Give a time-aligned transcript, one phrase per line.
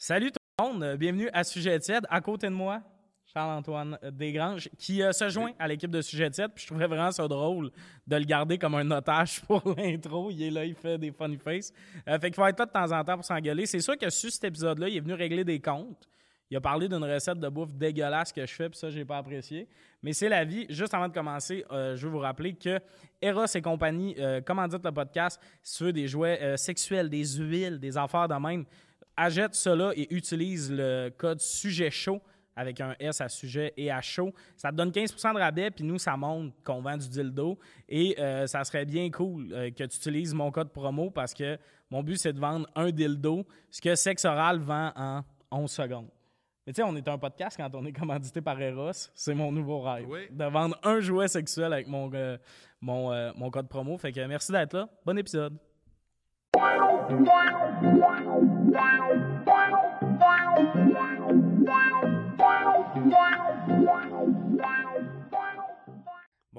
[0.00, 2.06] Salut tout le monde, bienvenue à Sujet tiède.
[2.08, 2.80] À côté de moi,
[3.34, 6.52] Charles-Antoine Desgranges, qui euh, se joint à l'équipe de Sujet tiède.
[6.54, 7.72] Puis je trouvais vraiment ça drôle
[8.06, 10.30] de le garder comme un otage pour l'intro.
[10.30, 11.72] Il est là, il fait des funny faces.
[12.06, 13.66] Euh, fait qu'il faut être là de temps en temps pour s'engueuler.
[13.66, 16.08] C'est sûr que sur cet épisode-là, il est venu régler des comptes.
[16.48, 19.18] Il a parlé d'une recette de bouffe dégueulasse que je fais, puis ça, j'ai pas
[19.18, 19.68] apprécié.
[20.00, 20.64] Mais c'est la vie.
[20.70, 22.78] Juste avant de commencer, euh, je veux vous rappeler que
[23.20, 25.40] Eros et compagnie euh, commanditent le podcast.
[25.80, 28.64] Veux des jouets sexuels, des huiles, des affaires de même,
[29.18, 32.20] achète cela et utilise le code sujet chaud
[32.56, 34.32] avec un S à sujet et à chaud.
[34.56, 37.58] Ça te donne 15% de rabais, puis nous, ça montre qu'on vend du dildo.
[37.88, 41.56] Et euh, ça serait bien cool euh, que tu utilises mon code promo parce que
[41.90, 45.22] mon but, c'est de vendre un dildo, ce que Sex Oral vend en
[45.52, 46.08] 11 secondes.
[46.68, 49.08] Mais tu sais, on est un podcast quand on est commandité par Eros.
[49.14, 50.06] C'est mon nouveau rêve.
[50.06, 50.26] Oui.
[50.30, 52.36] De vendre un jouet sexuel avec mon, euh,
[52.82, 53.96] mon, euh, mon code promo.
[53.96, 54.86] Fait que merci d'être là.
[55.06, 55.56] Bon épisode.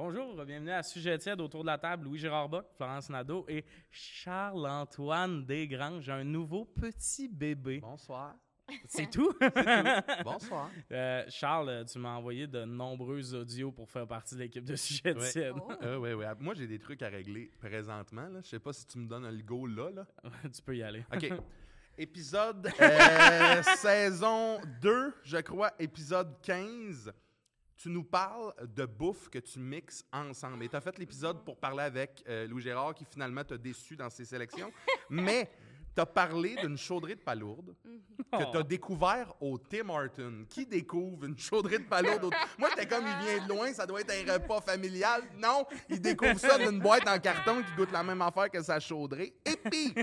[0.02, 2.06] Bonjour, bienvenue à Sujet tiède autour de la table.
[2.06, 6.06] Louis-Gérard Bock, Florence Nadeau et Charles-Antoine Desgranges.
[6.06, 7.82] J'ai un nouveau petit bébé.
[7.82, 8.34] Bonsoir.
[8.86, 9.34] C'est tout?
[10.24, 10.72] Bonsoir.
[10.94, 15.14] Euh, Charles, tu m'as envoyé de nombreux audios pour faire partie de l'équipe de Sujet
[15.14, 15.32] Ouais.
[15.32, 15.56] tiède.
[15.84, 16.28] Euh, ouais, ouais.
[16.40, 18.30] Moi, j'ai des trucs à régler présentement.
[18.30, 18.40] Là.
[18.42, 19.92] Je sais pas si tu me donnes le go là.
[19.92, 20.06] là.
[20.44, 21.04] tu peux y aller.
[21.14, 21.30] OK.
[21.98, 27.12] épisode euh, saison 2, je crois, épisode 15.
[27.82, 30.66] Tu nous parles de bouffe que tu mixes ensemble.
[30.66, 33.96] Et tu as fait l'épisode pour parler avec euh, Louis Gérard qui finalement t'a déçu
[33.96, 34.70] dans ses sélections.
[35.10, 35.50] Mais
[35.96, 37.74] tu as parlé d'une chaudrée de palourde
[38.34, 40.46] que tu as découvert au Tim Hortons.
[40.50, 42.26] Qui découvre une chaudrée de palourde?
[42.26, 45.24] au- Moi, j'étais comme, il vient de loin, ça doit être un repas familial.
[45.38, 48.80] Non, il découvre ça d'une boîte en carton qui goûte la même affaire que sa
[48.82, 49.34] chaudrée.
[49.46, 49.94] Et puis,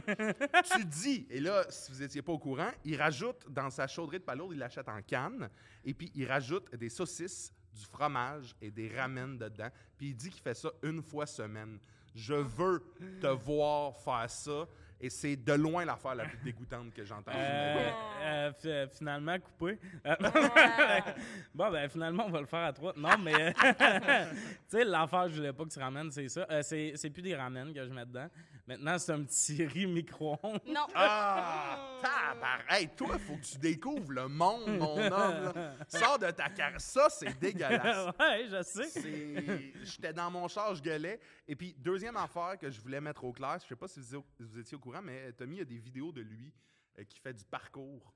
[0.75, 4.19] tu dis, et là, si vous n'étiez pas au courant, il rajoute dans sa chaudrée
[4.19, 5.49] de palourde, il l'achète en canne,
[5.85, 9.69] et puis il rajoute des saucisses, du fromage et des ramen dedans.
[9.97, 11.79] Puis il dit qu'il fait ça une fois semaine.
[12.15, 12.83] Je veux
[13.21, 14.67] te voir faire ça,
[15.01, 17.33] et c'est de loin l'affaire la plus dégoûtante que j'entends.
[17.35, 17.91] Euh,
[18.23, 18.53] euh,
[18.89, 19.79] fi- finalement, coupé.
[20.07, 20.15] Euh,
[21.55, 22.93] bon, ben finalement, on va le faire à trois.
[22.97, 23.53] Non, mais, euh,
[24.33, 24.37] tu
[24.69, 26.47] sais, l'affaire que je voulais pas que tu ramènes, c'est ça.
[26.51, 28.29] Euh, c'est c'est plus des ramen que je mets dedans.
[28.67, 30.61] Maintenant, c'est un petit riz micro-ondes.
[30.67, 30.87] Non.
[30.95, 31.79] Ah!
[32.03, 32.59] Tabar!
[32.69, 35.53] Hey, toi, faut que tu découvres le monde, mon homme.
[35.55, 35.73] là.
[35.89, 36.81] Sors de ta carrière.
[36.81, 38.09] Ça, c'est dégueulasse.
[38.19, 39.73] ouais, je sais.
[39.85, 41.21] J'étais dans mon char, je gueulais.
[41.49, 44.25] Et puis, deuxième affaire que je voulais mettre au clair, je sais pas si vous,
[44.41, 46.53] vous étiez au courant, mais Tommy a des vidéos de lui
[46.99, 48.13] euh, qui fait du parcours.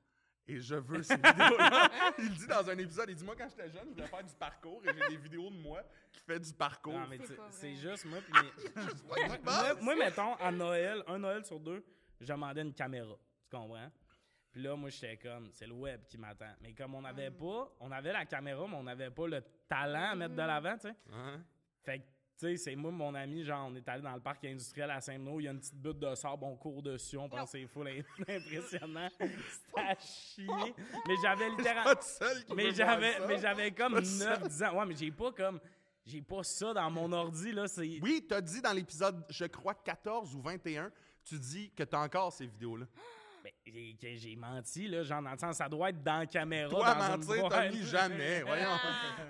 [0.48, 1.90] Et je veux ces vidéos-là.
[2.18, 4.34] Il dit dans un épisode, il dit, moi, quand j'étais jeune, je voulais faire du
[4.34, 5.80] parcours et j'ai des vidéos de moi
[6.10, 6.94] qui fait du parcours.
[6.98, 7.18] Non, mais
[7.50, 8.18] C'est juste moi.
[8.20, 8.82] puis mes-
[9.12, 11.84] Ouais, moi, moi, mettons, à Noël, un Noël sur deux,
[12.20, 13.14] je demandais une caméra.
[13.48, 13.92] Tu comprends?
[14.50, 16.52] Puis là, moi, j'étais comme, c'est le web qui m'attend.
[16.62, 20.10] Mais comme on n'avait pas, on avait la caméra, mais on n'avait pas le talent
[20.10, 20.94] à mettre de l'avant, tu sais.
[21.12, 21.44] Hein?
[21.84, 22.04] Fait que,
[22.40, 25.40] sais, c'est moi, mon ami, genre, on est allé dans le parc industriel à Saint-Malo,
[25.40, 27.66] il y a une petite butte de sable, on court dessus, on pense que c'est
[27.66, 27.88] full
[28.28, 29.08] impressionnant.
[29.18, 30.74] C'était à chier.
[31.06, 32.00] Mais j'avais littéralement.
[32.54, 34.36] Mais j'avais, mais j'avais comme Pas ça.
[34.36, 34.78] 9-10 ans.
[34.78, 35.60] Ouais, mais j'ai pas comme.
[36.04, 37.68] J'ai pas ça dans mon ordi, là.
[37.68, 37.98] C'est.
[38.02, 40.90] Oui, tu as dit dans l'épisode, je crois, 14 ou 21,
[41.24, 42.86] tu dis que tu as encore ces vidéos-là.
[43.42, 43.52] Ben,
[44.16, 45.02] j'ai, menti, là.
[45.02, 46.68] Genre, dans le sens, ça doit être dans la caméra.
[46.70, 47.48] Toi, dans mentir.
[47.48, 48.42] Tommy, jamais.
[48.46, 48.76] Voyons.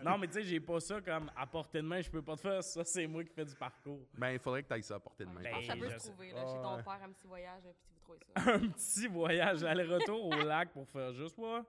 [0.04, 2.36] non, mais tu sais, j'ai pas ça comme à portée de main, je peux pas
[2.36, 2.62] te faire.
[2.62, 4.06] Ça, c'est moi qui fais du parcours.
[4.16, 5.40] Ben, il faudrait que tu ailles ça à portée de main.
[5.42, 5.66] Ben, je pense.
[5.66, 6.62] Ça peut je se trouver, là, chez Ouais.
[6.62, 8.52] ton père, un petit voyage, puis tu vous trouvez ça.
[8.54, 11.64] un petit voyage aller-retour au lac pour faire juste moi.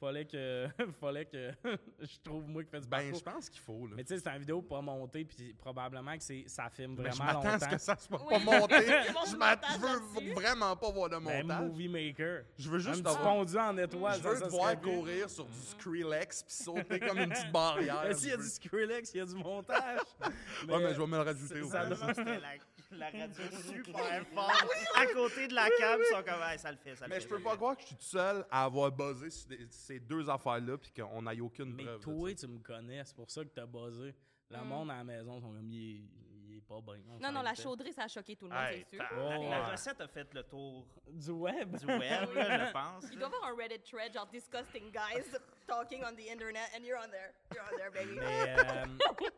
[0.00, 0.66] Fallait que,
[1.00, 1.50] fallait que
[2.00, 3.18] je trouve moi qui fais du Ben, parcours.
[3.18, 3.86] je pense qu'il faut.
[3.86, 3.94] Là.
[3.96, 7.10] Mais tu sais, c'est une vidéo pas montée, puis probablement que c'est, ça filme Ben,
[7.12, 7.76] je vraiment m'attends à ce longtemps.
[7.76, 8.28] que ça soit Oui.
[8.30, 8.74] pas monté.
[9.14, 11.62] Mon je, je veux vraiment pas voir de Ben, montage.
[11.62, 12.42] Movie Maker.
[12.58, 14.18] Je veux juste avoir- fondu en étoile.
[14.22, 17.52] Je veux ça, te ça voir courir sur du Skrillex puis sauter comme une petite
[17.52, 18.04] barrière.
[18.08, 20.00] Mais s'il y a Je du Skrillex, il y a du montage.
[20.20, 22.40] Ouais, mais je vais me le rajouter au ça C'était
[22.92, 24.68] la, radio super forte.
[24.96, 27.14] À côté de la cam, ils sont comme, Hey, ça le fait, ça le Mais
[27.16, 27.20] fait.
[27.22, 29.98] je peux pas croire que je suis tout seul à avoir buzzé sur des- ces
[30.00, 31.98] deux affaires-là puis qu'on n'aille aucune Mais preuve.
[31.98, 34.14] de toi, tu me connais, c'est pour ça que t'as buzzé.
[34.50, 34.64] Le Mm.
[34.68, 36.02] monde à la maison sont comme, il est,
[36.50, 37.00] il est pas bien.
[37.08, 39.08] on Non, non, s'en la chaudrée, ça a choqué tout le monde, Hey, c'est sûr.
[39.08, 39.70] ta- Oh, la, ouais.
[39.72, 41.76] recette a fait le tour Du web.
[41.76, 42.00] du web,
[42.34, 43.04] là, je pense.
[43.10, 45.24] Il doit y avoir un Reddit thread, genre disgusting guys
[45.66, 47.32] talking on the internet, and you're on there.
[47.52, 48.20] You're on there, baby.
[48.20, 48.84] Mais, euh,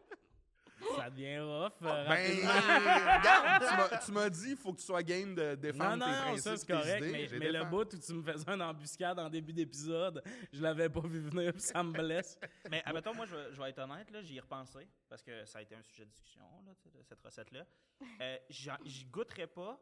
[0.97, 1.73] Ça devient rough.
[1.83, 6.07] euh, Ben, regarde, tu m'as- dit, il faut que tu sois game de défendre non,
[6.07, 6.43] tes non, principes.
[6.45, 7.39] ça c'est tes correct, idées.
[7.39, 11.01] mais, le bout où tu me faisais une embuscade en début d'épisode, je l'avais pas
[11.01, 12.39] vu venir, puis ça me blesse.
[12.71, 15.45] Mais admettons, moi, je vais, je vais être honnête, là, j'y ai repensé, parce que
[15.47, 17.65] ça a été un sujet de discussion, là, de cette recette-là.
[18.21, 18.37] Euh,
[18.85, 19.81] J'y goûterais pas,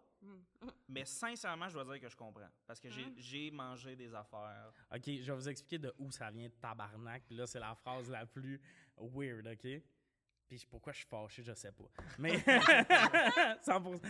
[0.89, 2.47] mais sincèrement, je dois dire que je comprends.
[2.65, 4.71] Parce que j'ai- j'ai mangé des affaires.
[4.95, 7.75] Ok, je vais vous expliquer de où ça vient de tabarnak, puis là, c'est la
[7.75, 8.61] phrase la plus
[8.97, 9.83] weird, ok?
[10.59, 11.85] Puis pourquoi je suis fâché, je sais pas.
[12.19, 12.37] Mais
[13.67, 14.01] 100%.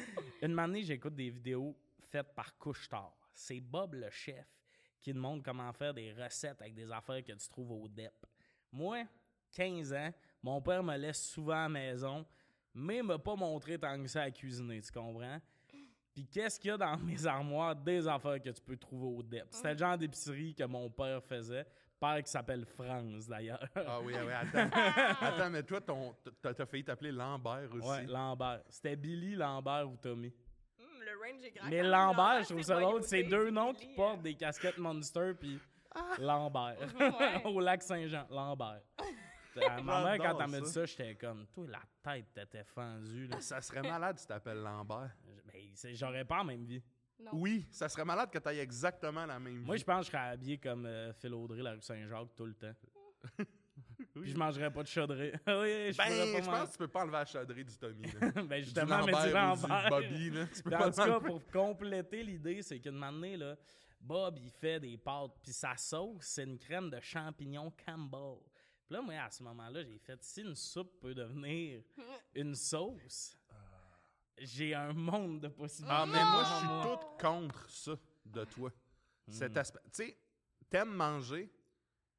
[0.43, 1.75] Une année, j'écoute des vidéos
[2.11, 3.17] faites par Couche-Tard.
[3.33, 4.47] C'est Bob le chef
[5.01, 8.13] qui te montre comment faire des recettes avec des affaires que tu trouves au DEP.
[8.71, 9.05] Moi,
[9.53, 10.13] 15 ans,
[10.43, 12.27] mon père me laisse souvent à la maison,
[12.75, 15.41] mais m'a pas montré tant que ça à cuisiner, tu comprends?
[16.13, 19.23] Puis qu'est-ce qu'il y a dans mes armoires des affaires que tu peux trouver au
[19.23, 19.47] DEP?
[19.51, 21.67] C'était le genre d'épicerie que mon père faisait.
[22.01, 23.65] Père qui s'appelle France, d'ailleurs.
[23.77, 24.77] Ah oui, ah oui, attends.
[25.21, 27.89] attends, mais toi, ton- t'as t'as failli t'appeler Lambert aussi.
[27.89, 28.63] Ouais, Lambert.
[28.69, 30.33] C'était Billy, Lambert ou Tommy.
[30.79, 31.69] Hum, le range est grand.
[31.69, 31.83] Mais.
[31.83, 33.03] Lambert, je trouve c'est ça drôle.
[33.05, 35.59] C'est deux noms Billy, qui portent euh, des casquettes Monster, puis
[36.19, 36.77] Lambert.
[37.01, 37.43] Ouais.
[37.45, 38.81] Au lac Saint-Jean, Lambert.
[39.57, 40.85] Euh, Ma mère, quand elle m'a dit ça.
[40.85, 43.29] j'étais comme, toi, la tête t'était fendue.
[43.29, 43.41] Là.
[43.41, 45.13] Ça serait malade si t'appelles Lambert.
[45.47, 46.83] Ben, c'est- J'aurais pas la même vie.
[47.21, 47.31] Non.
[47.35, 49.81] Oui, ça serait malade que tu aies exactement la même Moi, vie.
[49.81, 52.55] je pense que je serais habillé comme euh, Phil Audrey, la rue Saint-Jacques, tout le
[52.55, 52.75] temps.
[54.15, 55.33] Puis je mangerais pas de chaudrée.
[55.47, 58.07] oui, je Ben, pas je pense que tu peux pas enlever la chaudrée du Tommy.
[58.21, 58.31] là.
[58.43, 59.91] ben du justement, mais du Lambert ou du Lambert.
[59.91, 60.47] Bobby, là.
[60.47, 63.57] Tu peux Puis pas en tout cas, pour compléter l'idée, c'est qu'une année, là,
[64.01, 68.39] Bob, il fait des pâtes, puis sa sauce, c'est une crème de champignons Campbell.
[68.87, 71.83] Puis là, moi, à ce moment-là, j'ai fait, si une soupe peut devenir
[72.35, 73.37] une sauce,
[74.39, 75.97] j'ai un monde de possibilités.
[75.97, 76.83] Ah, mais moi, je suis moi.
[76.83, 77.93] tout contre ça
[78.25, 78.71] de toi.
[79.27, 79.33] Hmm.
[79.33, 79.81] Cet aspect.
[79.85, 80.19] Tu sais,
[80.69, 81.53] t'aimes manger,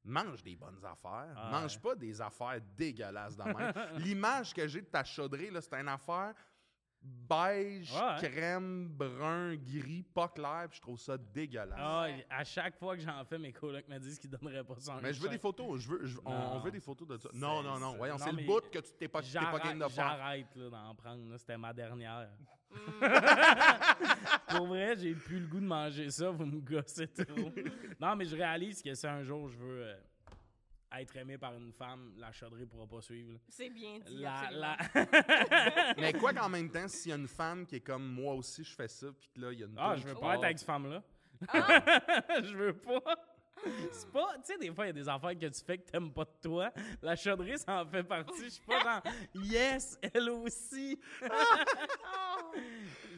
[0.04, 1.34] mange des bonnes affaires.
[1.36, 1.82] Ah, mange ouais.
[1.82, 3.74] pas des affaires dégueulasses de même.
[3.98, 6.34] L'image que j'ai de ta chaudrée, là, c'est une affaire
[7.06, 8.30] beige, Ouais.
[8.30, 11.78] crème, brun, gris, pas clair, puis je trouve ça dégueulasse.
[11.80, 14.98] Ah, à chaque fois que j'en fais, mes colocs me disent qu'ils donneraient pas ça.
[15.02, 15.82] Mais je veux des photos.
[15.82, 17.30] Je veux, je- on, veut des photos de ça.
[17.34, 17.96] Non, non, non.
[17.98, 21.38] Voyons, c'est le bout que tu t'es pas, t'es pas game de J'arrête, d'en prendre.
[21.38, 22.30] C'était ma dernière.
[24.50, 26.30] Pour vrai, j'ai plus le goût de manger ça.
[26.30, 27.52] Vous me gossez trop.
[28.00, 29.96] non, mais je réalise que si un jour je veux euh,
[31.02, 33.40] être aimé par une femme, la chaudrée pourra pas suivre.
[33.50, 34.18] C'est bien dit.
[34.18, 34.78] La.
[35.98, 38.64] Mais quoi qu'en même temps, s'il y a une femme qui est comme moi aussi,
[38.64, 40.44] je fais ça, puis que là, il y a une Ah, je veux pas être
[40.44, 41.04] avec cette femme-là.
[41.50, 41.82] Ah!
[42.44, 43.02] je veux pas.
[43.94, 45.90] C'est pas, tu sais, des fois, il y a des affaires que tu fais que
[45.90, 46.72] t'aimes pas de toi.
[47.02, 48.44] La chaudrée, ça en fait partie.
[48.44, 49.02] Je suis pas genre,
[49.34, 51.00] yes, elle aussi.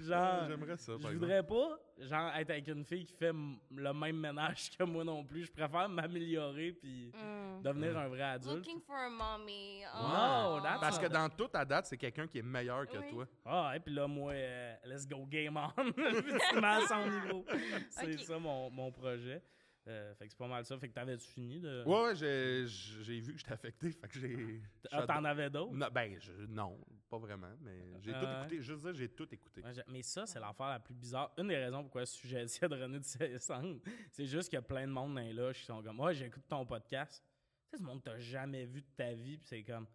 [0.02, 4.18] Genre, J'aimerais ça, je voudrais pas, genre, être avec une fille qui fait le même
[4.18, 5.46] ménage que moi non plus.
[5.46, 7.47] Je préfère m'améliorer puis Mm.
[7.62, 8.56] Devenir un vrai adulte.
[8.66, 9.84] Looking for a mommy.
[9.96, 10.60] Wow, Oh.
[10.64, 13.10] that's Parce que dans toute à date, c'est quelqu'un qui est meilleur que Oui.
[13.12, 13.26] toi.
[13.46, 15.70] Ah, et puis là, moi, euh, let's go game on.
[16.88, 17.46] Son niveau.
[17.90, 19.42] C'est ça mon, mon projet.
[19.90, 20.78] Euh, fait que c'est pas mal ça.
[20.78, 21.84] Fait que t'avais-tu fini de.
[21.86, 24.62] Ouais, ouais, j'ai, j'ai vu que j'étais affecté, fait que j'ai...
[24.92, 25.72] Ah, t'en avais d'autres?
[25.74, 26.78] Non, ben, je- non,
[27.10, 28.40] pas vraiment, mais j'ai Ah tout ouais?
[28.42, 28.62] écouté.
[28.62, 29.64] Juste dire, j'ai tout écouté.
[29.64, 31.32] Ouais, j'ai- mais ça, c'est l'affaire la plus bizarre.
[31.38, 33.78] Une des raisons pourquoi ce sujet de René de Cessante,
[34.12, 36.14] c'est juste qu'il y a plein de monde dans les loges qui sont comme Ouais,
[36.14, 37.24] j'écoute ton podcast.
[37.70, 39.88] Tu sais, ce monde t'a jamais vu de ta vie, puis c'est comme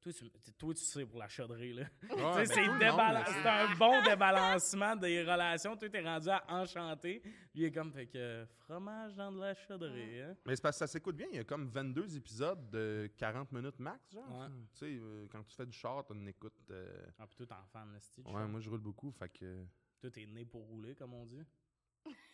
[0.00, 1.82] toi tu, toi, tu sais pour la chaudrée, là.
[1.82, 5.76] Ouais, ben, c'est, un bon débalancement des relations.
[5.76, 7.20] Toi, t'es rendu à enchanter.
[7.22, 10.36] Lui, il est comme, fait que fromage dans de la chaudrée, hein.
[10.46, 11.26] Mais c'est parce que ça s'écoute bien.
[11.30, 14.40] Il y a comme 22 épisodes de 40 minutes max, genre.
[14.40, 14.46] Ouais.
[14.72, 16.54] Tu sais, euh, quand tu fais du char, t'en écoutes.
[16.70, 19.66] euh, Ah, puis toi, t'es en fan, là, Ouais, moi, je roule beaucoup, fait que.
[20.00, 21.42] Toi, t'es né pour rouler, comme on dit?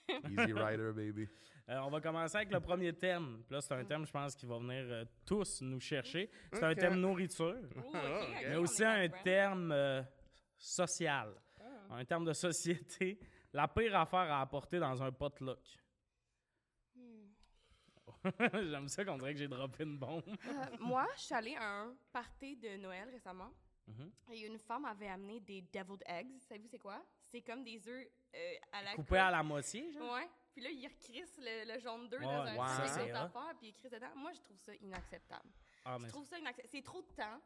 [0.31, 1.29] Easy Rider, baby.
[1.69, 3.43] Euh, on va commencer avec le premier thème.
[3.45, 6.31] Puis là, c'est un thème, je pense, qui va venir euh, tous nous chercher.
[6.53, 7.57] C'est un thème nourriture,
[8.49, 10.03] mais aussi un terme euh,
[10.57, 11.35] social,
[11.91, 13.19] un terme de société.
[13.53, 15.59] La pire affaire à apporter dans un potluck.
[16.95, 17.29] Hmm.
[18.71, 20.23] J'aime ça qu'on dirait que j'ai droppé une bombe.
[20.29, 23.51] Euh, moi, je suis allée à un party de Noël récemment.
[23.87, 24.11] Mhm.
[24.33, 26.39] Et une femme avait amené des deviled eggs.
[26.41, 27.03] Savez-vous c'est quoi?
[27.27, 30.13] C'est comme des œufs euh, à la Coupé à la moitié, genre?
[30.15, 30.29] Ouais.
[30.53, 33.55] Puis là, il recrisse le, le jaune d'œuf Ouais, dans un ouais, sac c'est affaires,
[33.59, 34.15] puis il crisse dedans.
[34.17, 35.51] Moi, je trouve ça inacceptable.
[35.85, 36.69] Ah, Je trouve ça inacceptable.
[36.71, 37.41] C'est trop de temps.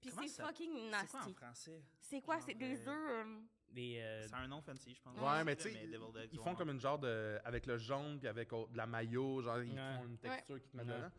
[0.00, 1.34] Puis c'est ça- fucking C'est quoi en nasty.
[1.34, 1.82] français?
[2.00, 2.34] C'est quoi?
[2.36, 3.10] Genre, C'est des œufs...
[3.10, 3.40] euh,
[3.76, 5.18] euh, C'est un nom fancy, je pense.
[5.18, 5.88] Ouais, mais tu sais,
[6.32, 7.38] ils font comme une genre de.
[7.44, 9.96] Avec le jaune, puis avec oh, de la maillot, genre, ils Ouais.
[9.98, 11.10] font une texture qui te met dedans.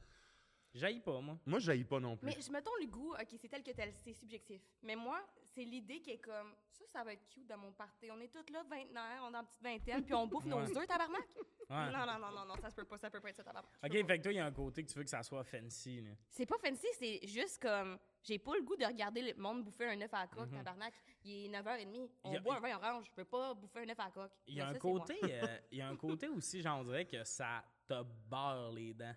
[0.76, 1.38] J'haïs pas, moi.
[1.46, 2.26] Moi, je pas non plus.
[2.26, 4.62] Mais je mettons le goût, ok, c'est tel que tel, c'est subjectif.
[4.84, 8.10] Mais moi, c'est l'idée qui est comme, ça, ça va être cute dans mon party.
[8.12, 10.86] On est toutes là, vingtenaires, on est en petite vingtaine, puis on bouffe nos œufs,
[10.88, 11.28] tabarnak.
[11.70, 11.92] Ouais.
[11.92, 13.72] Non, non, non, non, non, ça se peut pas, ça peut pas être ça, tabarnak.
[13.84, 15.44] Ok, fait que toi, il y a un côté que tu veux que ça soit
[15.46, 16.02] fancy.
[16.02, 16.12] Là.
[16.30, 17.98] C'est pas fancy, c'est juste comme.
[18.22, 20.58] J'ai pas le goût de regarder le monde bouffer un œuf à la coque, Mhm.
[20.58, 20.94] tabarnak.
[21.24, 22.10] Il est 9h30.
[22.24, 23.06] On a- boit un vin orange.
[23.08, 24.32] Je peux pas bouffer un œuf à la coque.
[24.48, 27.06] Il y a un ça, côté, euh, il y a un côté aussi, j'en dirais
[27.06, 29.16] que ça te beurre les dents.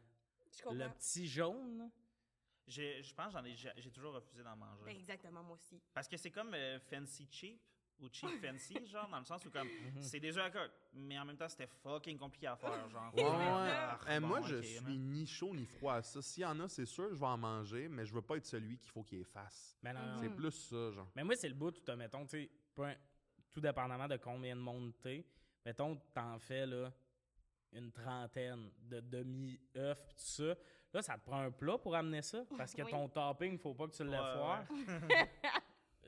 [0.59, 0.79] Je comprends?
[0.79, 1.91] Le petit jaune,
[2.67, 4.83] Je pense que j'en ai, j'ai toujours refusé d'en manger.
[4.85, 5.81] Ben, exactement, moi aussi.
[5.95, 7.61] Parce que c'est comme euh, fancy cheap
[8.01, 9.69] ou cheap fancy, genre, dans le sens où comme
[10.01, 13.13] c'est des œufs à coque, mais en même temps c'était fucking compliqué à faire, genre.
[13.15, 13.31] Ouais, ouais.
[13.31, 16.21] Ah, Eh, moi, bon, je suis ni chaud ni froid à ça.
[16.23, 18.47] S'il y en a, c'est sûr, je vais en manger, mais je veux pas être
[18.47, 19.77] celui qu'il faut qu'il efface.
[19.83, 20.19] Mais non, non.
[20.23, 21.09] C'est plus ça, genre.
[21.17, 22.99] Mais moi, c'est le bout où, t'as, mettons, tu sais,
[23.53, 25.25] tout dépendamment de combien de monde t'es,
[25.65, 26.93] mettons, t'en fais, là,
[27.73, 30.55] une trentaine de demi-œufs pis tout ça.
[30.93, 32.91] Là, ça te prend un plat pour amener ça, parce que Oui.
[32.91, 34.65] ton topping, faut pas que tu le Ouais, foires.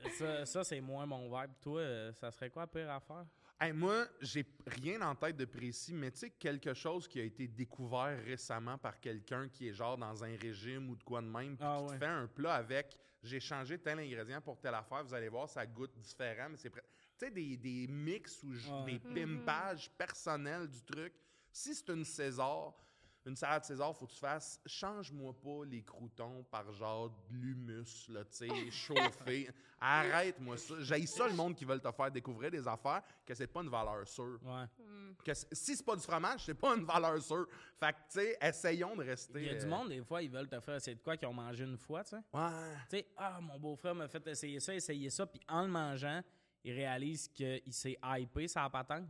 [0.17, 1.51] ça, ça, c'est moins mon vibe.
[1.61, 3.25] Toi, euh, ça serait quoi pire affaire?
[3.59, 7.23] Hey, moi, j'ai rien en tête de précis, mais tu sais, quelque chose qui a
[7.23, 11.27] été découvert récemment par quelqu'un qui est genre dans un régime ou de quoi de
[11.27, 14.73] même, puis Ah qui te fait un plat avec j'ai changé tel ingrédient pour telle
[14.73, 16.71] affaire, vous allez voir, ça goûte différent, mais c'est.
[16.71, 16.79] Tu
[17.15, 18.83] sais, des, des mix ou Ouais.
[18.83, 21.13] des pimpages personnels du truc.
[21.51, 22.73] Si c'est une César,
[23.25, 28.07] une salade César, faut que tu fasses change-moi pas les croutons par genre de l'humus,
[28.09, 29.49] là, tu sais, chauffé.
[29.79, 30.75] Arrête-moi ça.
[30.79, 33.69] J'ai ça le monde qui veulent te faire découvrir des affaires que c'est pas une
[33.69, 34.39] valeur sûre.
[34.43, 34.65] Ouais.
[35.23, 37.47] Que c- si c'est pas du fromage, c'est pas une valeur sûre.
[37.79, 39.39] Fait que, tu sais, essayons de rester.
[39.41, 41.17] Il y a du euh, monde, des fois, ils veulent te faire essayer de quoi
[41.17, 42.17] qu'ils ont mangé une fois, tu sais.
[42.33, 42.73] Ouais.
[42.89, 46.21] Tu sais, ah, mon beau-frère m'a fait essayer ça, essayer ça, puis en le mangeant,
[46.63, 49.05] il réalise qu'il s'est hypé sa patente.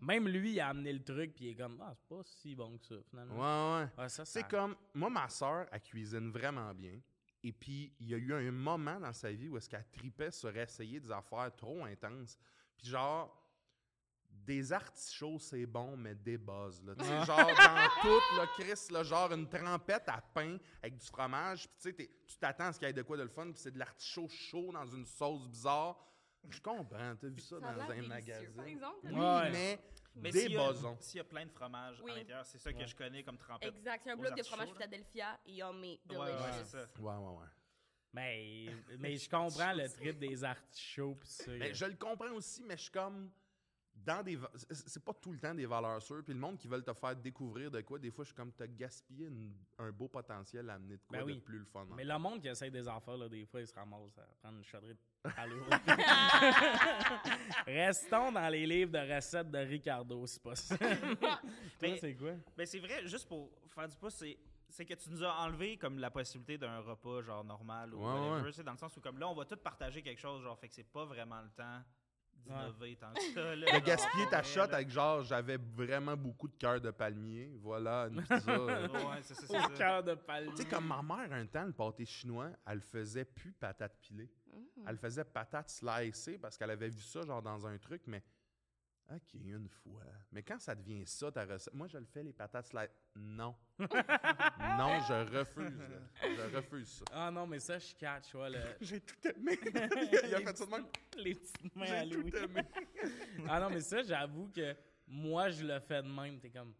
[0.00, 2.54] Même lui, il a amené le truc, puis il est comme, ah, c'est pas si
[2.54, 3.34] bon que ça, finalement.
[3.34, 4.02] Ouais, ouais.
[4.02, 7.00] Ouais, ça, C'est ça- comme, moi, ma soeur, elle cuisine vraiment bien.
[7.42, 10.30] Et puis, il y a eu un moment dans sa vie où est-ce qu'elle tripait
[10.30, 12.38] sur essayer des affaires trop intenses.
[12.78, 13.40] Puis genre,
[14.30, 16.94] des artichauts, c'est bon, mais des buzz, là.
[16.96, 17.44] Tu sais, genre, dans
[18.02, 21.66] tout, là, Chris, là, genre une trempette à pain avec du fromage.
[21.68, 23.28] Puis tu sais, t'es- tu t'attends à ce qu'il y ait de quoi de le
[23.28, 25.98] fun, puis c'est de l'artichaut chaud dans une sauce bizarre.
[26.50, 28.50] Je comprends, t'as vu ça, dans un magasin.
[28.56, 28.96] Par exemple.
[29.04, 29.50] Oui, Ouais.
[29.50, 29.78] mais,
[30.16, 30.96] Mais des s'il y a- buzzons.
[31.00, 32.12] S'il y a plein de fromage Oui.
[32.12, 32.86] à l'intérieur, c'est ça que Ouais.
[32.86, 33.74] je connais comme trempette.
[33.74, 34.02] Exact.
[34.04, 34.68] C'est un bloc de fromage.
[34.72, 36.52] Philadelphia et yummy, Ouais, ouais, delicious.
[36.64, 36.86] c'est ça.
[37.00, 37.46] Ouais, ouais, ouais.
[38.12, 38.66] Mais,
[39.00, 41.50] mais je comprends le trip des artichauts, ça.
[41.58, 43.30] Ben, je le comprends aussi, mais je suis comme.
[43.94, 44.38] Dans des.
[44.70, 46.22] c'est- pas tout le temps des valeurs sûres.
[46.24, 48.52] Puis le monde qui veulent te faire découvrir de quoi, des fois, je suis comme,
[48.52, 51.40] t'as gaspillé une- un beau potentiel à amener de quoi Ben de oui.
[51.40, 51.86] plus le fun.
[51.96, 54.58] Mais le monde qui essaie des affaires, là, des fois, il se ramasse à prendre
[54.58, 55.56] une chaudrée de palo.
[57.66, 60.78] Restons dans les livres de recettes de Ricardo, si possible.
[61.20, 61.38] Toi,
[61.82, 62.32] Mais- c'est quoi?
[62.56, 64.38] Ben c'est vrai, juste pour faire du pouce, c'est
[64.70, 68.40] c'est que tu nous as enlevé comme la possibilité d'un repas genre normal ou Ouais,
[68.42, 70.68] whatever, dans le sens où comme là on va tous partager quelque chose genre fait
[70.68, 71.80] que c'est pas vraiment le temps
[72.44, 76.48] d'innover tant que ça là, De genre, gaspiller ta shot avec genre, j'avais vraiment beaucoup
[76.48, 77.50] de cœur de palmier.
[77.62, 78.56] Voilà, une pizza.
[78.94, 79.68] Ouais, c'est ça, c'est Au ça.
[79.76, 80.52] cœur de palmier.
[80.54, 84.30] Tu sais, comme ma mère, un temps, le pâté chinois, elle faisait plus patate pilée.
[84.52, 84.88] Mm.
[84.88, 88.22] Elle faisait patate slicée parce qu'elle avait vu ça, genre, dans un truc, mais.
[89.10, 90.02] OK, une fois.
[90.32, 91.74] Mais quand ça devient ça, ta recette.
[91.74, 92.88] Moi, je le fais, les patates slicées.
[93.14, 93.54] Non.
[93.78, 95.78] non, je refuse.
[95.78, 95.98] là.
[96.22, 97.04] Je refuse ça.
[97.12, 99.58] Ah non, mais ça, je catch, ouais, le- J'ai tout aimé.
[99.64, 100.86] Il a fait ça de même.
[101.18, 102.30] les petites mains à J'ai Louis.
[102.30, 102.62] tout aimé.
[103.48, 104.74] Ah non, mais ça, j'avoue que
[105.06, 106.40] moi, je le fais de même.
[106.40, 106.74] T'es comme,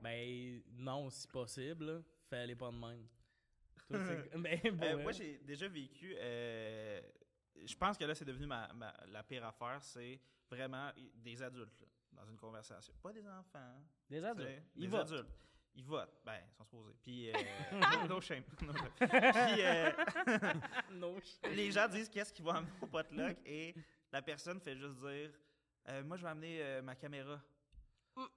[0.00, 3.06] ben non, si possible, là, fais-les pas de même.
[3.88, 3.98] Toi,
[4.36, 6.14] ben, pour Euh, moi, j'ai déjà vécu.
[6.18, 7.00] euh,
[7.64, 9.78] je pense que là, c'est devenu ma, ma- la pire affaire.
[9.82, 10.20] C'est
[10.50, 12.94] vraiment des adultes là, dans une conversation.
[13.02, 13.82] Pas des enfants.
[14.08, 14.62] Des adultes.
[14.76, 15.12] Ils des votent.
[15.12, 15.28] adultes.
[15.74, 16.20] Ils votent.
[16.24, 16.94] Ben, ils sont supposés.
[17.02, 17.34] Puis, euh,
[17.72, 18.42] no, no shame.
[18.62, 18.90] No shame.
[18.98, 19.92] Puis, euh,
[20.92, 21.46] No shit.
[21.54, 23.74] les gens disent qu'est-ce qu'ils vont amener au potluck et
[24.10, 25.30] la personne fait juste dire
[25.88, 27.40] euh, Moi, je vais amener euh, ma caméra.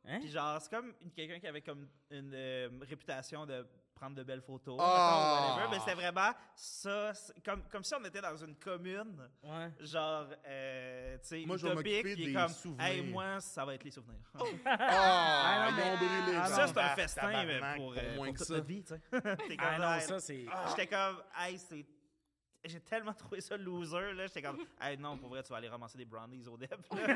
[0.06, 0.20] Hein?
[0.20, 3.66] Puis, genre, c'est comme quelqu'un qui avait comme une euh, réputation de
[4.02, 4.78] prendre de belles photos.
[4.82, 5.38] Ah!
[5.46, 7.12] mettons, whatever, mais c'était vraiment ça.
[7.46, 9.30] Comme, comme si on était dans une commune.
[9.44, 9.70] Ouais.
[9.80, 12.84] Genre, euh, tu sais, Moi, je vais qui est des comme, souvenirs.
[12.88, 14.18] Hey, moi, ça va être les souvenirs.
[14.66, 16.38] Ah, non, mais- brûlé.
[16.42, 18.54] ah, ça, c'est un festin mais pour, euh, moins pour que toute ça.
[18.56, 19.02] notre vie, tu sais.
[19.60, 20.46] Ah comme, non, ça, c'est.
[20.70, 21.86] J'étais comme, hey, c'est.
[22.64, 24.28] J'ai tellement trouvé ça loser, là.
[24.28, 26.76] J'étais comme, hey, non, pour vrai, tu vas aller ramasser des brownies au dep.
[26.92, 27.08] voyons,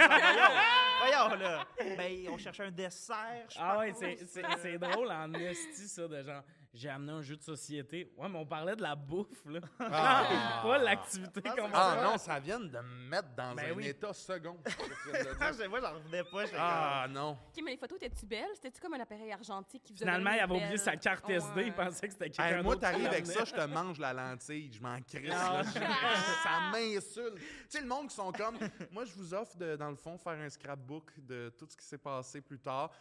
[1.00, 1.66] voyons, là.
[1.98, 4.00] Ben, on cherchait un dessert, je Ah ouais, pense.
[4.00, 6.42] c'est- c'est c'est drôle en esti, ça, de genre,
[6.76, 8.12] j'ai amené un jeu de société.
[8.18, 9.60] Ouais, mais on parlait de la bouffe, là.
[9.80, 10.60] Ah.
[10.64, 13.88] Pas l'activité qu'on Ah non, ça vient de me mettre dans Ben un oui.
[13.88, 14.58] état second.
[15.40, 16.44] Ah, je- Moi, j'en revenais pas.
[16.58, 17.32] Ah non.
[17.32, 18.50] OK, mais les photos, étaient-tu belles?
[18.56, 21.64] C'était-tu comme un appareil argentique qui vous Finalement, il avait avait oublié sa carte SD,
[21.68, 24.72] il pensait que c'était quelqu'un Hey, moi, t'arrives avec ça, je te mange la lentille,
[24.74, 25.32] je m'en crisse.
[25.34, 25.62] Ah.
[25.62, 25.64] là.
[26.44, 27.36] Ça m'insulte.
[27.38, 28.58] Tu sais, le monde qui sont comme,
[28.92, 31.86] moi, je vous offre, de, dans le fond, faire un scrapbook de tout ce qui
[31.86, 32.92] s'est passé plus tard.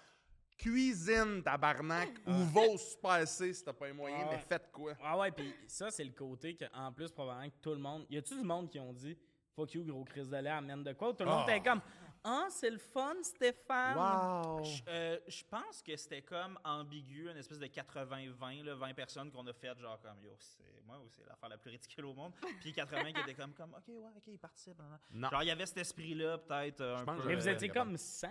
[0.57, 2.31] Cuisine, tabarnak, Ah.
[2.31, 4.45] ou va au Super C si t'as pas les moyens, Ah mais ouais.
[4.49, 4.93] faites quoi?
[5.03, 8.07] Ah ouais, puis ça, c'est le côté que, en plus, probablement que tout le monde.
[8.09, 9.17] Y a-tu du monde qui ont dit
[9.57, 11.13] Fuck you, gros Chris de lait, amène de quoi?
[11.15, 11.57] Tout le monde Ah.
[11.57, 11.81] était comme
[12.27, 13.99] Ah, c'est le fun, Stéphane.
[13.99, 14.65] Wow!
[14.65, 19.31] Je euh, je pense que c'était comme ambigu, une espèce de 80-20, là, 20 personnes
[19.31, 22.15] qu'on a fait, genre comme yo, c'est moi ou c'est l'affaire la plus ridicule au
[22.15, 22.33] monde.
[22.63, 24.81] Puis 80 qui étaient comme, comme ok, ouais, ok, ils participent.
[25.13, 25.29] Non.
[25.29, 26.81] Genre, il y avait cet esprit-là, peut-être.
[26.81, 28.29] euh, un pense peu, Mais vous Euh, étiez comme 100?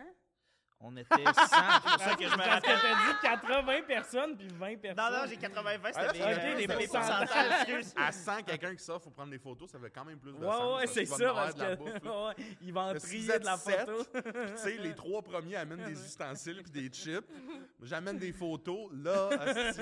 [0.86, 2.80] On était 100, c'est pour ça que je me Parce que rappelle.
[3.22, 5.12] t'as dit 80 personnes puis 20 personnes.
[5.14, 7.20] Non, non, j'ai 80-20, Ah, là, c'était c'est mes, ok, les c'était mes pourcentages.
[7.30, 7.62] pourcentages.
[7.70, 7.94] excuse.
[7.96, 10.38] À 100, quelqu'un qui sort, faut prendre des photos, ça fait quand même plus de
[10.38, 10.78] Ouais, sens.
[10.82, 11.84] ouais, c'est ça, parce de la que.
[12.28, 14.04] ouais, il va en Mais si vous trier êtes de la sept, photo.
[14.22, 17.26] tu sais, les trois premiers amènent des ustensiles puis des chips.
[17.82, 18.90] J'amène des photos.
[18.94, 19.80] Là, asti,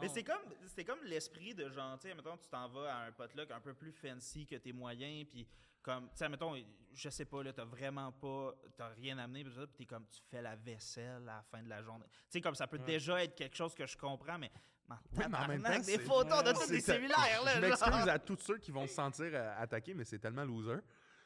[0.00, 0.42] Mais c'est comme,
[0.74, 3.60] c'est comme l'esprit de genre, tu sais, mettons, tu t'en vas à un potluck un
[3.60, 5.46] peu plus fancy que tes moyens, puis
[5.82, 6.54] comme, tu sais, mettons,
[6.94, 10.42] je sais pas, là, t'as vraiment pas, t'as rien amené, puis t'es comme, tu fais
[10.42, 12.06] la vaisselle à la fin de la journée.
[12.10, 14.50] Tu sais, comme ça peut déjà être quelque chose que je comprends, mais.
[14.88, 17.54] mais Oui, mais en même temps, des photos de tous te- cellulaires, là.
[17.56, 20.78] Je m'excuse à tous ceux qui vont se sentir euh, attaqués, mais c'est tellement loser.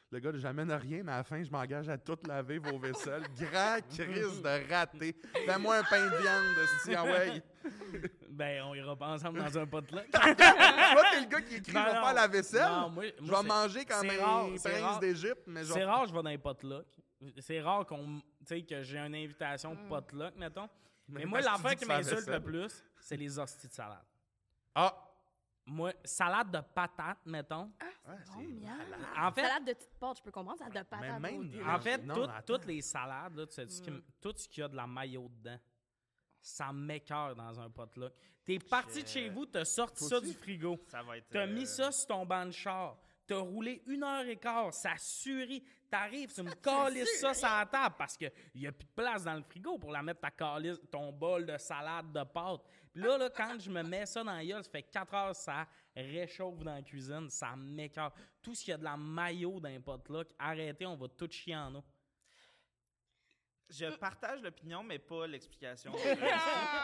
[0.09, 3.23] Le gars, j'amène rien, mais à la fin, je m'engage à tout laver vos vaisselles.
[3.37, 5.13] Grand crise de raté.
[5.45, 7.43] Fais-moi un pain de viande, esti, ah ouais.
[8.29, 10.09] Ben, on ira pas ensemble dans un potluck.
[10.11, 12.69] Toi, t'es le gars qui écrit, je vais faire la vaisselle.
[12.69, 14.99] Non, moi- je vais manger un rare, c'est prince rare.
[14.99, 15.75] d'Égypte, mais genre...
[15.77, 16.85] C'est rare que je vais dans les potlucks.
[17.39, 19.89] C'est rare qu'on, que j'ai une invitation Mm.
[19.89, 20.69] potluck, mettons.
[21.09, 24.05] Mais, Mais moi, l'affaire qui m'insulte le plus, c'est les hosties de salade.
[24.75, 24.93] Ah!
[25.69, 27.71] Moi, salade de patates, mettons.
[28.07, 28.79] Ouais, Oh, miam.
[29.17, 30.57] En fait, Salade de petites pâtes, je peux comprendre.
[30.59, 31.19] Salade de patates.
[31.21, 31.69] même des- début.
[31.69, 32.53] en fait Non, tout- mais attends.
[32.53, 34.75] toutes les salades, là, tu sais, ce qui m- tout ce qu'il y a de
[34.77, 35.59] la maillot dedans,
[36.39, 38.13] ça m'écœure dans un potluck.
[38.45, 40.27] T'es parti de chez vous, t'as sorti ça aussi?
[40.27, 40.79] du frigo.
[40.87, 41.27] Ça va être.
[41.29, 42.97] T'as euh, mis ça sur ton banc de char.
[43.27, 45.61] T'as roulé une heure et quart, ça surit.
[45.89, 49.23] T'arrives, tu me calisses ça sur la table parce qu'il n'y a plus de place
[49.23, 52.61] dans le frigo pour la mettre ta calice, ton bol de salade de pâtes.
[52.93, 55.35] Puis là, là, quand je me mets ça dans la gueule, ça fait 4 heures,
[55.35, 58.13] ça réchauffe dans la cuisine, ça m'écœure.
[58.41, 61.29] Tout ce qu'il y a de la maillot dans les potluck, arrêtez, on va tout
[61.29, 61.83] chier en eau.
[63.69, 65.91] Je partage l'opinion, mais pas l'explication.
[66.05, 66.15] Euh,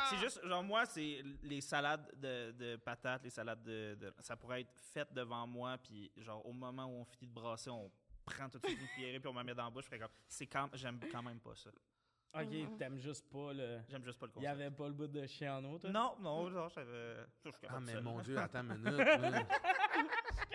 [0.10, 4.36] c'est juste, genre, moi, c'est les salades de, de patates, les salades de, de- Ça
[4.36, 7.90] pourrait être fait devant moi, puis, genre, au moment où on finit de brasser, on
[8.26, 9.84] prend tout de suite une cuillerée, puis on me met dans la bouche.
[9.86, 11.70] Je ferais comme, c'est quand, j'aime quand même pas ça.
[12.36, 13.80] Ok, t'aimes juste pas le.
[13.88, 15.90] J'aime juste pas le Il y avait pas le bout de chien en eau, toi?
[15.92, 17.16] Non, non, genre, j'avais.
[17.70, 18.98] Ah, mais mon Dieu, attends une minute.
[18.98, 19.44] là.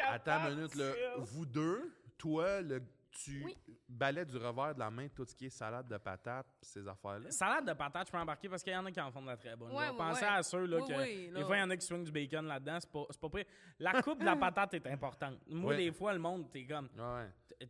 [0.09, 0.92] attends une minute, là.
[1.18, 2.83] Vous deux, toi, le,
[3.24, 3.57] tu Oui.
[3.88, 6.87] balais du revers de la main tout ce qui est salade de patates pis ces
[6.87, 7.31] affaires-là?
[7.31, 9.26] Salade de patates, je peux embarquer parce qu'il y en a qui en font de
[9.26, 9.70] la très bonne.
[9.72, 9.90] Ouais, là.
[9.92, 10.31] ouais, Pensez ouais.
[10.31, 11.40] à ceux là, Oui, que oui, là.
[11.40, 13.28] des fois il y en a qui swing du bacon là-dedans, c'est pas, c'est pas
[13.28, 13.46] prêt.
[13.78, 15.38] La coupe de la patate est importante.
[15.48, 16.88] Moi, des fois, le monde, t'es comme,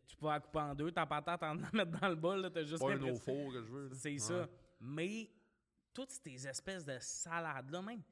[0.07, 2.51] tu peux la couper en deux, ta patate, en la mettre dans le bol, là,
[2.51, 3.89] t'as juste Pas un au four que je veux.
[3.89, 3.95] là.
[3.95, 4.19] C'est Ouais.
[4.19, 4.49] ça.
[4.81, 5.31] Mais
[5.95, 8.03] toutes ces espèces de salades-là, même.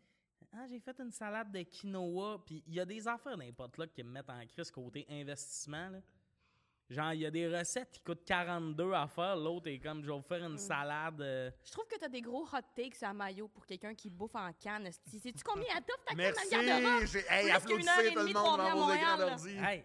[0.53, 3.89] Ah, j'ai fait une salade de quinoa, puis il y a des affaires les potes-là
[3.89, 5.91] qui me mettent en crise côté investissement.
[5.91, 5.99] Là.
[6.89, 10.07] Genre, il y a des recettes qui coûtent 42 à faire, l'autre est comme, je
[10.09, 11.21] vais vous faire une salade.
[11.21, 14.37] euh, Je trouve que t'as des gros hot takes à maillot pour quelqu'un qui bouffe
[14.37, 14.89] en canne.
[14.93, 16.51] Sais-tu combien elle t'offre ta canne Merci!
[16.51, 17.07] dans le garde-robe?
[17.07, 19.17] J'ai- Hey, Plus qu'une heure applaudissez et tout le demie, monde dans à vos écrans
[19.19, 19.57] d'ordi.
[19.59, 19.85] Hey,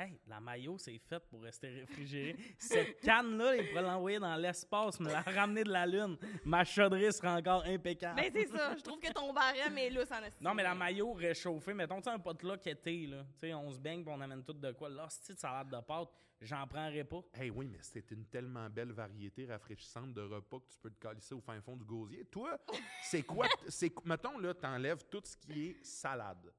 [0.00, 2.36] hey, la maillot, c'est fait pour rester réfrigéré.
[2.58, 6.16] Cette canne-là, il pourrait l'envoyer dans l'espace, me la ramener de la Lune.
[6.44, 8.20] Ma chaudrée sera encore impeccable.
[8.20, 8.76] Ben, c'est ça.
[8.76, 10.20] Je trouve que ton barème est lousse en.
[10.40, 13.24] Non, mais la maillot réchauffée, mettons, tu sais, un pot là été, là.
[13.34, 14.88] Tu sais, on se baigne puis on amène tout de quoi.
[14.88, 16.10] Là, de salade de pâtes,
[16.40, 17.20] j'en prendrais pas.
[17.34, 21.00] Hey, oui, mais c'est une tellement belle variété rafraîchissante de repas que tu peux te
[21.00, 22.24] calisser au fin fond du gosier.
[22.24, 22.58] Toi,
[23.02, 23.46] c'est quoi?
[23.68, 26.52] c'est Mettons, là, t'enlèves tout ce qui est salade.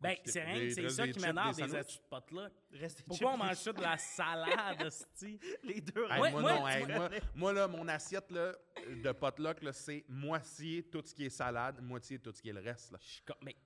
[0.00, 2.50] Ben, c'est rien, c'est ça qui m'énerve des astuces de pot là.
[2.72, 5.38] Reste des Pourquoi on mange ça de la salade, hostie?
[5.62, 8.52] Les deux Hey, moi, moi, non, hey, moi, moi, là, mon assiette là,
[8.88, 12.52] de potluck, là, c'est moitié tout ce qui est salade, moitié tout ce qui est
[12.52, 12.92] le reste.
[12.92, 12.98] Là.
[13.00, 13.56] Je mais,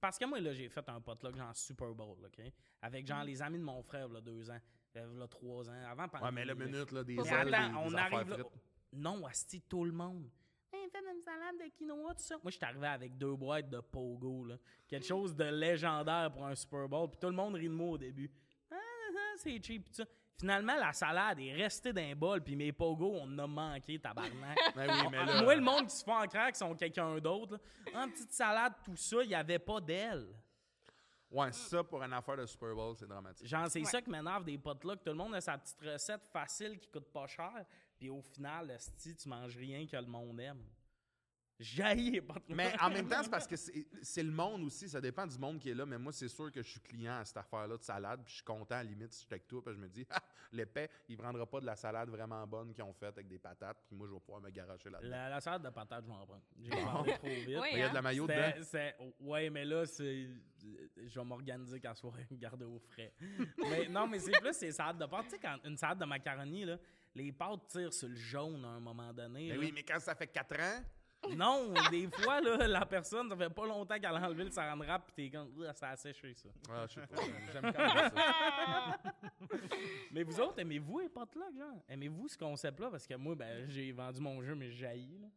[0.00, 2.40] parce que moi, là, j'ai fait un potluck genre Super Bowl, OK?
[2.82, 4.60] Avec genre les amis de mon frère, là, deux ans,
[4.96, 7.94] euh, là, trois ans, avant Ouais, mais la minute, là, des ailes, attends, des, on
[7.94, 8.36] arrive là.
[8.92, 10.30] Non, Asti, tout le monde.
[10.74, 12.34] Hey, fais une salade de quinoa, tout ça.
[12.42, 14.56] Moi, je suis arrivé avec deux boîtes de Pogo, là.
[14.88, 17.08] Quelque chose de légendaire pour un Super Bowl.
[17.10, 18.30] Puis tout le monde rit de moi au début.
[18.70, 20.04] Ah, ah, ah, c'est cheap, pis ça.
[20.40, 24.00] Finalement, la salade est restée dans un bol, puis mes Pogo, on en a manqué,
[24.00, 24.58] tabarnak.
[24.74, 27.60] Ben oui, mais là, Moi, le monde qui se fait en crack sont quelqu'un d'autre.
[27.94, 30.26] une petite salade, tout ça, il n'y avait pas d'elle.
[31.30, 33.46] ouais, ça, pour une affaire de Super Bowl, c'est dramatique.
[33.46, 33.84] Genre, c'est Ouais.
[33.84, 36.78] ça qui m'énerve des potes là, que tout le monde a sa petite recette facile
[36.80, 37.64] qui coûte pas cher,
[38.04, 40.62] puis au final, esti, tu manges rien que le monde aime.
[41.78, 41.94] Là.
[42.48, 44.88] Mais en même temps, c'est parce que c'est c'est le monde aussi.
[44.88, 45.86] Ça dépend du monde qui est là.
[45.86, 48.20] Mais moi, c'est sûr que je suis client à cette affaire-là de salade.
[48.24, 49.62] Puis je suis content, à la limite, si je suis avec toi.
[49.64, 52.82] Puis je me dis, ah, l'épais, il prendra pas de la salade vraiment bonne qu'ils
[52.84, 53.78] ont faite avec des patates.
[53.86, 55.08] Puis moi, je vais pouvoir me garocher là-dedans.
[55.08, 56.42] La, la salade de patates, je vais en prendre.
[56.60, 57.46] J'ai parlé trop vite.
[57.48, 58.02] Oui, Il y a de la hein?
[58.02, 59.12] maillot dedans.
[59.20, 60.28] Ouais, mais là, c'est.
[60.96, 63.12] Je vais m'organiser qu'elle soit gardée au frais.
[63.70, 65.26] mais non, mais c'est plus ces salades de pâtes.
[65.26, 66.78] Tu sais, quand une salade de macaroni, là,
[67.14, 69.48] les pâtes tirent sur le jaune à un moment donné.
[69.48, 69.60] Mais là.
[69.60, 70.84] oui, mais quand ça fait 4 ans,
[71.36, 74.76] Non, des fois, là, la personne, ça fait pas longtemps qu'elle a enlevé le saran
[74.76, 76.50] wrap, pis t'es comme, ça a séché, ça.
[76.68, 77.22] ah, je sais pas.
[77.52, 78.98] J'aime quand même ça.
[80.12, 81.82] Mais vous autres, aimez-vous les là, genre?
[81.88, 82.90] Aimez-vous ce concept-là?
[82.90, 84.86] Parce que moi, ben, j'ai vendu mon jeu, mais j'ai
[85.18, 85.28] là.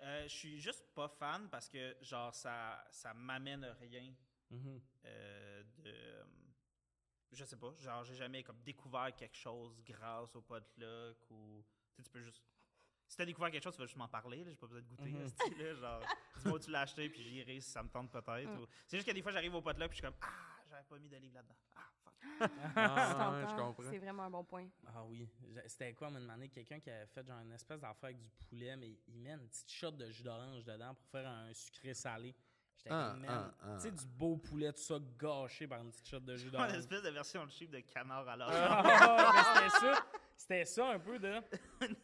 [0.00, 4.12] Euh, je suis juste pas fan parce que, genre, ça, ça m'amène rien
[4.50, 4.80] Mhm.
[5.04, 5.94] euh, de.
[7.32, 11.62] Je sais pas, genre, j'ai jamais comme découvert quelque chose grâce au potluck ou.
[11.92, 12.42] Tu sais, tu peux juste.
[13.06, 14.86] Si t'as découvert quelque chose, tu vas juste m'en parler, là, j'ai pas besoin de
[14.86, 15.10] goûter.
[15.10, 15.22] Mhm.
[15.22, 16.02] esti, là, genre,
[16.38, 18.50] dis-moi où tu l'as acheté, puis j'irai si ça me tente peut-être.
[18.50, 18.60] Mm.
[18.60, 20.84] ou- C'est juste que des fois, j'arrive au potluck, puis je suis comme, ah, j'avais
[20.84, 21.54] pas mis d'olive là-dedans.
[21.74, 22.14] Ah, fuck.
[22.76, 23.90] Ah, C'est ouais, je encore- comprends.
[23.90, 24.68] C'est vraiment un bon point.
[24.86, 25.28] Ah oui.
[25.66, 28.76] C'était quoi, m'a demandé quelqu'un qui avait fait genre une espèce d'affaire avec du poulet,
[28.76, 32.34] mais il met une petite shot de jus d'orange dedans pour faire un sucré salé.
[32.78, 33.74] J'étais Ah, comme, man, ah, ah.
[33.76, 36.50] tu sais, du beau poulet, tout ça gâché par une petite shot de jus Une
[36.52, 36.72] d'orange.
[36.74, 38.54] espèce de version cheap de canard à l'orange.
[38.56, 40.06] Ah, mais c'était ça.
[40.36, 41.34] C'était ça un peu de.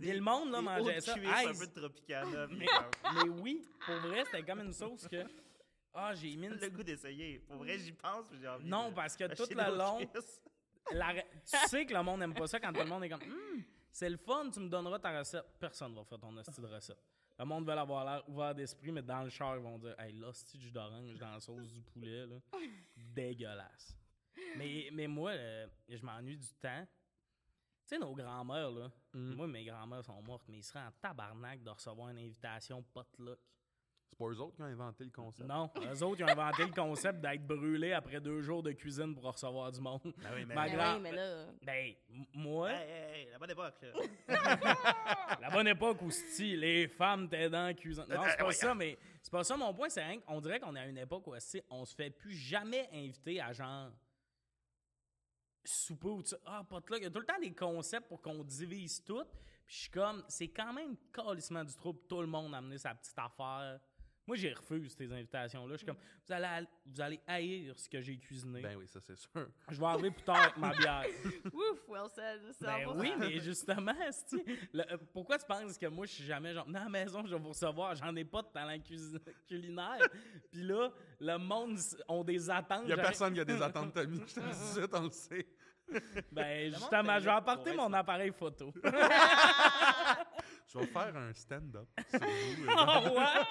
[0.00, 1.14] Puis le monde, là, mangeait ça.
[1.14, 2.46] cuisses, un peu de Tropicana.
[2.48, 5.24] mais, comme, mais oui, pour vrai, c'était comme une sauce que.
[5.94, 6.54] Ah, j'ai mis une.
[6.54, 7.38] le goût d'essayer.
[7.38, 10.00] Pour vrai, j'y pense, j'ai envie Non, de parce que acheter tout le des long,
[10.90, 13.22] la tu sais que le monde n'aime pas ça quand tout le monde est comme
[13.22, 15.44] Hum, c'est le fun, tu me donneras ta recette.
[15.60, 16.98] Personne va faire ton hostie de recette.
[17.38, 20.12] Le monde veut avoir l'air ouvert d'esprit, mais dans le char, ils vont dire Hey,
[20.12, 22.36] l'hostie de jus d'orange dans la sauce du poulet, là.
[22.96, 23.96] Dégueulasse.
[24.56, 26.86] Mais, mais moi, euh, je m'ennuie du temps.
[27.86, 28.90] Tu sais, nos grands-mères, là.
[29.12, 29.34] Mm.
[29.34, 33.38] Moi, mes grands-mères sont mortes, mais ils seraient en tabarnak de recevoir une invitation potluck.
[34.14, 35.48] C'est pas eux autres qui ont inventé le concept.
[35.48, 39.12] Non, eux autres, ils ont inventé le concept d'être brûlés après deux jours de cuisine
[39.12, 40.14] pour recevoir du monde.
[40.24, 41.46] Ah oui, mais Ma Mais grand- oui, mais là.
[41.62, 41.94] Ben,
[42.32, 45.36] moi, Hey, hey, hey, la bonne époque, là.
[45.40, 48.04] la bonne époque où si les femmes dans la cuisine.
[48.08, 49.88] Non, c'est pas ça, mais c'est pas ça mon point.
[49.88, 51.34] C'est rien qu'on dirait qu'on est à une époque où
[51.70, 53.90] on se fait plus jamais inviter à genre
[55.64, 56.98] souper ou tu ah, pas là.
[56.98, 59.24] Il y a tout le temps des concepts pour qu'on divise tout.
[59.66, 62.78] Puis je suis comme, c'est quand même calissement du trouble tout le monde a amené
[62.78, 63.80] sa petite affaire.
[64.26, 65.72] Moi, j'ai refusé ces invitations-là.
[65.72, 68.62] Je suis comme, vous allez, vous allez haïr ce que j'ai cuisiné.
[68.62, 69.48] Ben oui, ça c'est sûr.
[69.70, 71.04] Je vais arriver plus tard avec ma bière.
[71.52, 72.40] Ouf, well said.
[72.60, 72.98] Ben 100%.
[73.00, 76.64] oui, mais justement, esti, le- euh, pourquoi tu penses que moi, je suis jamais genre,
[76.66, 79.98] dans la maison, je vais vous recevoir, j'en ai pas de talent cuisi- culinaire.
[80.50, 82.84] Puis là, le monde s- ont des attentes.
[82.84, 84.20] Il y a personne qui a des attentes, Tommy.
[84.26, 85.46] Je te le dis tout de suite, on le sait.
[86.32, 88.72] Ben, justement, je vais apporter pour mon appareil photo.
[90.74, 92.64] Je vais faire un stand-up sur vous.
[92.64, 92.74] euh.
[92.76, 93.46] Ah ouais?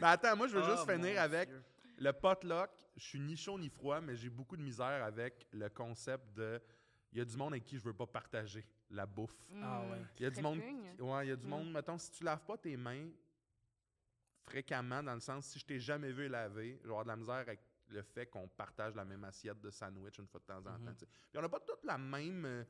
[0.00, 1.62] Mais attends, moi, je veux Oh, juste finir mon avec Dieu.
[1.98, 2.70] le potluck.
[2.96, 6.60] Je suis ni chaud ni froid, mais j'ai beaucoup de misère avec le concept de.
[7.12, 9.34] Il y a du monde avec qui je veux pas partager la bouffe.
[9.62, 10.00] Ah ouais.
[10.18, 10.60] Il y a du monde.
[10.60, 11.50] qui- Ouais, il y a du Mm.
[11.50, 11.72] monde.
[11.72, 13.08] Mettons, si tu laves pas tes mains
[14.46, 17.16] fréquemment, dans le sens, si je t'ai jamais vu laver, je vais avoir de la
[17.16, 20.58] misère avec le fait qu'on partage la même assiette de sandwich une fois de temps
[20.58, 20.92] en temps.
[20.92, 21.06] tu sais.
[21.30, 22.44] Puis on n'a pas toute la même.
[22.44, 22.64] euh,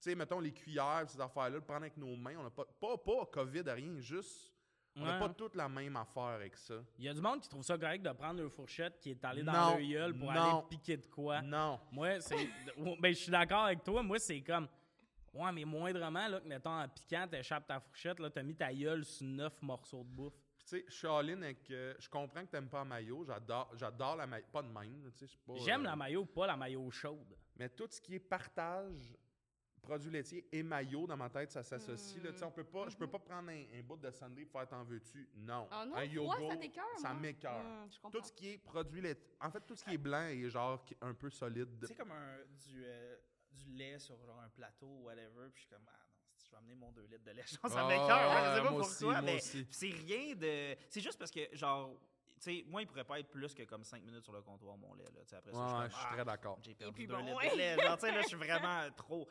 [0.00, 2.96] sais, mettons les cuillères, ces affaires-là, le prendre avec nos mains, on n'a pas, pas.
[2.98, 4.52] Pas COVID, rien, juste.
[4.96, 5.18] On n'a Ouais.
[5.20, 6.74] pas toute la même affaire avec ça.
[6.98, 9.24] Il y a du monde qui trouve ça correct de prendre une fourchette qui est
[9.24, 10.40] allée dans Non, le gueule pour non.
[10.40, 11.40] aller piquer de quoi.
[11.40, 11.78] Non.
[11.92, 12.48] Moi, c'est.
[12.98, 14.02] ben, je suis d'accord avec toi.
[14.02, 14.66] Moi, c'est comme.
[15.32, 18.72] Ouais, mais moindrement, là, que mettons, en piquant, t'échappes ta fourchette, là, t'as mis ta
[18.74, 20.32] gueule sur neuf morceaux de bouffe.
[20.56, 21.70] Puis, tu sais, je suis avec.
[21.70, 23.24] euh, je comprends que t'aimes pas la maillot.
[23.24, 24.46] J'adore, j'adore la maillot.
[24.50, 25.38] Pas de même, tu sais.
[25.64, 27.36] J'aime euh, la maillot, pas la maillot chaude.
[27.56, 29.14] Mais tout ce qui est partage,
[29.88, 32.22] produits laitiers et maillot, dans ma tête, ça s'associe.
[32.22, 32.30] là.
[32.32, 34.60] Tu sais, on peut pas, Je peux pas prendre un, un bout de sundae pour
[34.60, 35.26] faire t'en veux-tu?
[35.34, 35.66] Non.
[35.70, 36.34] Ah non, un yogourt,
[36.98, 38.10] ça je comprends.
[38.10, 39.24] Tout ce qui est produits laitiers.
[39.40, 41.68] En fait, tout ce qui est blanc est genre un peu solide.
[41.86, 43.16] C'est comme un, du, euh,
[43.50, 46.46] du lait sur genre un plateau ou whatever, puis je suis comme, ah non, si
[46.46, 48.62] je vais amener mon 2 litres de lait, genre, ça Ah, m'écoeure, ouais, je sais
[48.62, 50.76] pas pourquoi, aussi, mais c'est rien de...
[50.90, 51.98] C'est juste parce que, genre,
[52.40, 54.76] tu sais, moi, il pourrait pas être plus que comme 5 minutes sur le comptoir,
[54.76, 56.24] mon lait, là, tu sais, après ça, Ouais, je suis comme, je suis ah, très
[56.26, 56.58] d'accord.
[56.62, 57.50] j'ai perdu puis 2 bon, litres ouais.
[57.50, 59.28] de lait, genre, tu sais, là, je suis vraiment trop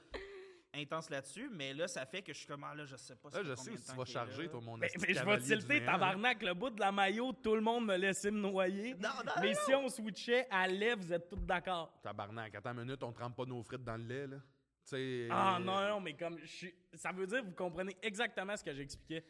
[0.78, 3.30] intense là-dessus, mais là, ça fait que je suis comme, ah, là, je sais pas
[3.30, 4.50] Là, ça je sais où tu vas charger, là.
[4.50, 7.62] toi, mon Mais, mais je vais tilter, tabarnak, le bout de la maillot, tout le
[7.62, 8.94] monde me laissait me noyer.
[8.96, 11.92] Non, non, mais si on switchait à lait, vous êtes tous d'accord.
[12.02, 14.38] Tabarnak, attends une minute, on trempe pas nos frites dans le lait, là.
[14.38, 15.28] Tu sais.
[15.30, 16.76] Ah euh, non, non, mais comme je suis.
[16.94, 19.24] Ça veut dire que vous comprenez exactement ce que j'expliquais.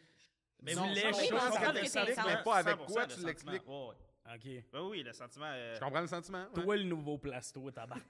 [0.62, 3.68] Mais Non, vous ça, lait on chaud, ça pas avec 100% quoi tu l'expliques.
[3.68, 3.96] Ouais.
[4.36, 4.64] OK.
[4.74, 5.46] Ben oui, le sentiment.
[5.48, 6.46] euh, Je comprends le sentiment.
[6.54, 6.64] ouais.
[6.64, 7.96] Toi, le nouveau plasto, tabac.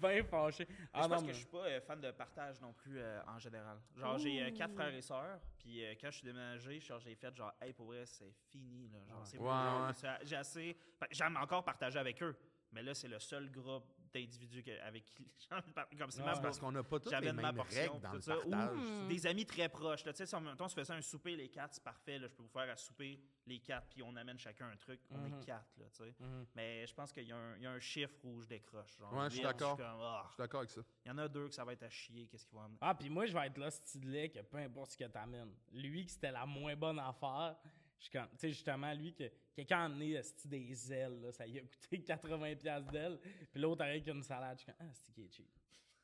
[0.00, 0.66] ben fâché.
[0.92, 3.20] Ah je pense non, que je suis pas euh, fan de partage non plus euh,
[3.26, 3.78] en général.
[3.96, 7.14] Genre, j'ai euh, quatre frères et sœurs, puis euh, quand je suis déménagé, genre, j'ai
[7.14, 8.98] fait genre, hey, pour vrai, c'est fini, là.
[9.08, 10.18] Genre, c'est Ouais, ouais.
[10.24, 10.76] J'ai assez.
[11.10, 12.36] J'aime encore partager avec eux,
[12.72, 15.30] mais là, c'est le seul groupe d'individus avec qui de
[15.74, 15.96] parler.
[15.96, 16.40] Comme si Ouais, ma ouais.
[16.42, 18.38] Parce qu'on n'a pas toutes les mêmes portion, règles dans tout le ça.
[18.38, 18.76] Ou partage.
[18.76, 19.08] Hmm.
[19.08, 20.04] des amis très proches.
[20.04, 20.12] Là.
[20.12, 22.18] Tu sais, si en même temps, on se faisait un souper, les quatre, c'est parfait.
[22.18, 25.00] Là, je peux vous faire à souper les quatre, puis on amène chacun un truc.
[25.10, 26.14] On est quatre, là, tu sais.
[26.20, 26.46] Mhm.
[26.54, 28.96] Mais je pense qu'il y, a un- il y a un chiffre où je décroche.
[28.98, 29.78] Genre, Ouais, je suis d'accord.
[29.80, 30.24] ah.
[30.28, 30.80] Je suis d'accord avec ça.
[31.04, 32.26] Il y en a deux que ça va être à chier.
[32.26, 32.78] Qu'est-ce qu'ils vont amener?
[32.80, 35.54] Ah, puis moi, je vais être là, stylé, que peu importe ce que t'amènes.
[35.72, 37.56] Lui, que c'était la moins bonne affaire,
[37.98, 41.46] je suis comme, tu sais, justement, lui, que quelqu'un a amené des ailes, là, ça
[41.46, 43.18] lui a coûté 80$ d'ailes,
[43.50, 45.48] puis l'autre avec une salade, je suis comme, ah, c'est qui est cheap.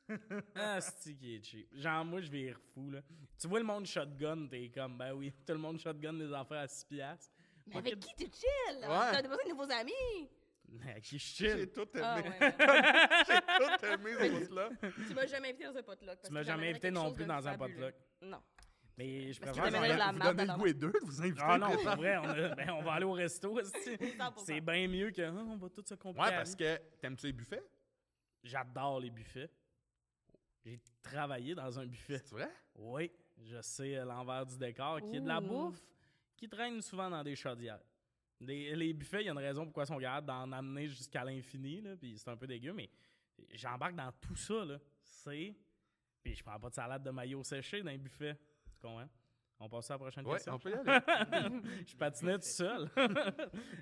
[0.55, 1.67] ah, c'est qui est cheap.
[1.75, 3.01] Genre, moi, je vais rire fou, là.
[3.39, 6.59] Tu vois le monde shotgun, t'es comme, ben oui, tout le monde shotgun des affaires
[6.61, 6.87] à 6$.
[6.87, 7.33] piastres.
[7.67, 8.77] Mais Moi, avec que- qui tu chill?
[8.77, 8.87] Ouais.
[8.87, 10.29] T'as besoin de nouveaux amis?
[10.67, 11.71] Mais qui je J'ai chill?
[11.71, 12.29] tout Ah, aimé.
[12.29, 12.53] ouais, ouais.
[13.27, 14.69] J'ai tout aimé ce bout-là.
[15.07, 16.19] tu m'as jamais invité dans un potluck.
[16.23, 17.95] Tu m'as jamais invité non plus dans un potluck.
[18.21, 18.41] Non.
[18.97, 19.67] Mais je préfère...
[19.67, 21.41] de la Vous donnez le goût et deux de vous inviter.
[21.43, 23.91] Ah non, pour vrai, on, a- ben, on va aller au resto, esti.
[23.91, 24.33] 100%.
[24.45, 26.29] C'est bien mieux que, Ah, on va tous se comprendre.
[26.29, 27.63] Ouais, parce que t'aimes-tu les buffets?
[28.43, 29.49] J'adore les buffets.
[30.63, 32.21] J'ai travaillé dans un buffet.
[32.23, 32.49] C'est vrai?
[32.75, 35.81] Oui, je sais euh, l'envers du décor, qui est de la bouffe
[36.35, 37.79] qui traîne souvent dans des chaudières.
[38.39, 41.23] Les, les buffets, il y a une raison pourquoi ils sont capables d'en amener jusqu'à
[41.23, 42.89] l'infini, puis c'est un peu dégueu, mais
[43.53, 44.65] j'embarque dans tout ça.
[45.01, 45.55] C'est...
[46.21, 48.37] Puis je prends pas de salade de maillot séché dans les buffets.
[48.85, 49.09] Comprends?
[49.59, 50.53] On passe à la prochaine Ouais, question.
[50.55, 51.61] on peut y aller.
[51.87, 52.89] je patinais tout seul.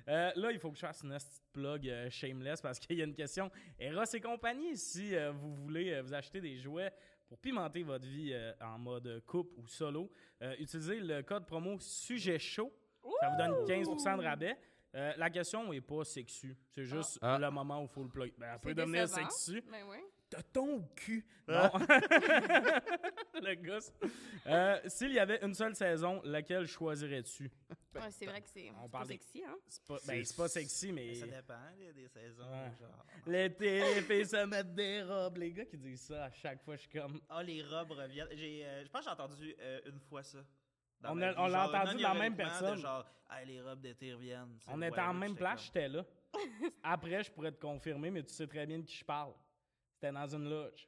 [0.08, 3.00] Euh, là, il faut que je fasse une petite plug euh, shameless parce qu'il y
[3.02, 3.50] a une question.
[3.78, 6.92] Eros et compagnie, si euh, vous voulez euh, vous acheter des jouets
[7.26, 10.12] pour pimenter votre vie euh, en mode couple ou solo,
[10.42, 12.72] euh, utilisez le code promo sujet chaud.
[13.20, 14.56] Ça vous donne 15% de rabais.
[14.94, 16.52] Euh, la question n'est pas sexue.
[16.68, 17.38] C'est juste Ah.
[17.38, 18.32] le moment où il faut le plug.
[18.38, 19.06] Ben, elle peut devenir.
[19.08, 19.96] Ben oui.
[20.34, 21.24] T'as ton cul.
[21.46, 21.70] Ah.
[21.74, 21.86] Non.
[23.42, 23.92] le gosse.
[24.46, 27.50] Euh, S'il y avait une seule saison, laquelle choisirais-tu?
[27.94, 29.56] Ouais, c'est vrai que c'est on c'est parle pas des- sexy, hein?
[29.68, 31.14] C'est pas, ben, c'est pas sexy, mais.
[31.14, 32.42] Ça dépend là, des saisons.
[32.50, 32.72] Ouais.
[32.80, 33.06] Genre.
[33.26, 35.36] L'été, les filles se mettent des robes.
[35.36, 37.20] Les gars qui disent ça à chaque fois, je suis comme.
[37.28, 38.28] Ah, les robes reviennent.
[38.32, 40.38] J'ai, euh, je pense que j'ai entendu euh, une fois ça.
[41.00, 42.76] dans On a- l'a entendu de la même personne.
[42.76, 44.58] de genre, Hey, les robes d'été reviennent.
[44.68, 46.04] On était en même j'étais place, comme- j'étais là.
[46.82, 49.32] Après, je pourrais te confirmer, mais tu sais très bien de qui je parle.
[50.04, 50.86] C'était dans une loge.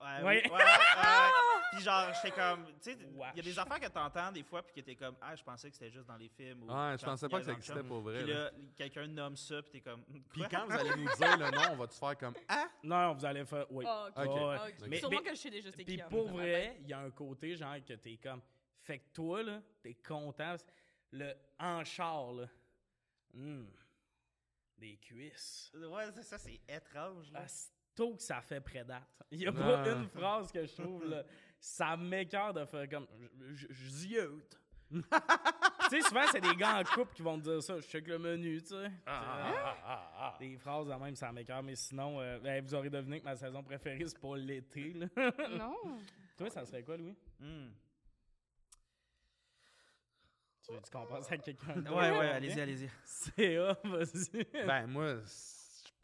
[0.00, 0.58] Ouais, oui, ouais, ouais, ouais.
[1.72, 4.60] Puis genre, j'étais comme, tu sais, il y a des affaires que t'entends des fois,
[4.62, 6.64] puis que t'es comme, ah, je pensais que c'était juste dans les films.
[6.64, 8.24] Ou Ouais, je pensais pas que ça existait pour vrai.
[8.24, 8.44] Puis là.
[8.44, 11.72] là, quelqu'un nomme ça, puis t'es comme, Puis quand vous allez nous dire le nom,
[11.72, 12.68] on va te faire comme Ah!
[12.82, 13.66] Non, vous allez faire.
[13.70, 13.84] Oui.
[13.86, 14.16] Ah, ok.
[14.16, 14.34] Ok.
[14.34, 14.56] Ouais, ouais.
[14.58, 14.88] Ah, ok.
[14.88, 16.02] Mais- Sûrement mais- que je sais déjà c'est Puis qui.
[16.02, 18.42] hein, pour vrai, il y a un côté genre que t'es comme.
[18.80, 20.56] Fait que toi, là, t'es content.
[21.12, 22.48] Le en char, là.
[23.32, 23.70] hum,
[24.76, 25.72] des cuisses.
[25.74, 27.40] Ouais, ça, c'est étrange, là.
[27.44, 27.48] Ah,
[27.94, 29.02] tôt que ça fait prédate.
[29.30, 29.60] Il y a Non.
[29.60, 31.24] pas une phrase que je trouve, là,
[31.58, 33.06] ça m'écœure de faire comme.
[33.54, 34.60] Je- ziote.
[34.90, 35.00] tu
[35.90, 37.80] sais, souvent, c'est des gars en couple qui vont te dire ça.
[37.80, 38.90] Je check le menu, tu sais.
[39.06, 41.62] Ah, Des phrases de même, ça m'écœure.
[41.62, 44.92] Mais sinon, euh, ben, vous aurez deviné que ma saison préférée, c'est pas l'été.
[44.92, 45.06] là.
[45.58, 45.74] Non.
[46.36, 47.16] Toi, ça serait quoi, Louis?
[47.40, 47.70] Hmm.
[50.66, 51.94] Tu veux qu'on passe à quelqu'un d'autre?
[51.96, 52.88] Ouais, ouais, allez-y, allez-y.
[53.04, 54.44] C'est A, vas-y.
[54.66, 55.16] Ben, moi,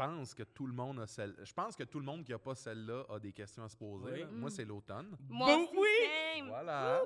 [0.05, 1.35] pense que tout le monde a celle.
[1.43, 3.77] Je pense que tout le monde qui a pas celle-là a des questions à se
[3.77, 4.25] poser.
[4.25, 4.33] Oui.
[4.33, 5.17] Moi, c'est l'automne.
[5.29, 6.43] Moi Bon, aussi, oui!
[6.49, 7.03] Voilà.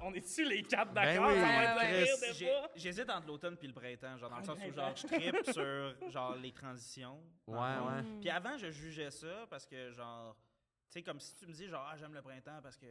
[0.00, 1.28] On est-tu les quatre Ben d'accord?
[1.30, 2.68] oui, ouais, ouais.
[2.74, 6.10] J'hésite entre l'automne puis le printemps, genre dans le sens où genre je trippe sur
[6.10, 7.20] genre les transitions.
[7.46, 8.02] Ouais, ouais.
[8.02, 8.20] Mm.
[8.20, 10.34] Puis avant je jugeais ça parce que genre
[10.86, 12.86] tu sais comme si tu me dis genre ah j'aime le printemps parce que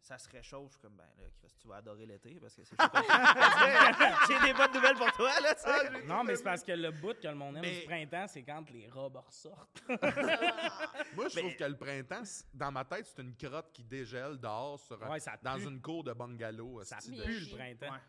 [0.00, 2.62] ça se réchauffe, je suis comme ben là Chris, tu vas adorer l'été parce que
[2.64, 2.76] c'est.
[4.28, 6.02] J'ai des bonnes nouvelles pour toi là, tu sais.
[6.06, 8.42] Non, mais c'est parce que le bout que le monde aime Mais- du printemps, c'est
[8.42, 9.82] quand les robes ressortent.
[9.88, 12.22] Moi, je trouve que le printemps,
[12.54, 15.80] dans ma tête, c'est une crotte qui dégèle dehors sur un- Ouais, ça dans une
[15.80, 16.82] cour de bungalow.
[16.84, 17.92] Ça pue de- le printemps.
[17.94, 18.00] Ouais.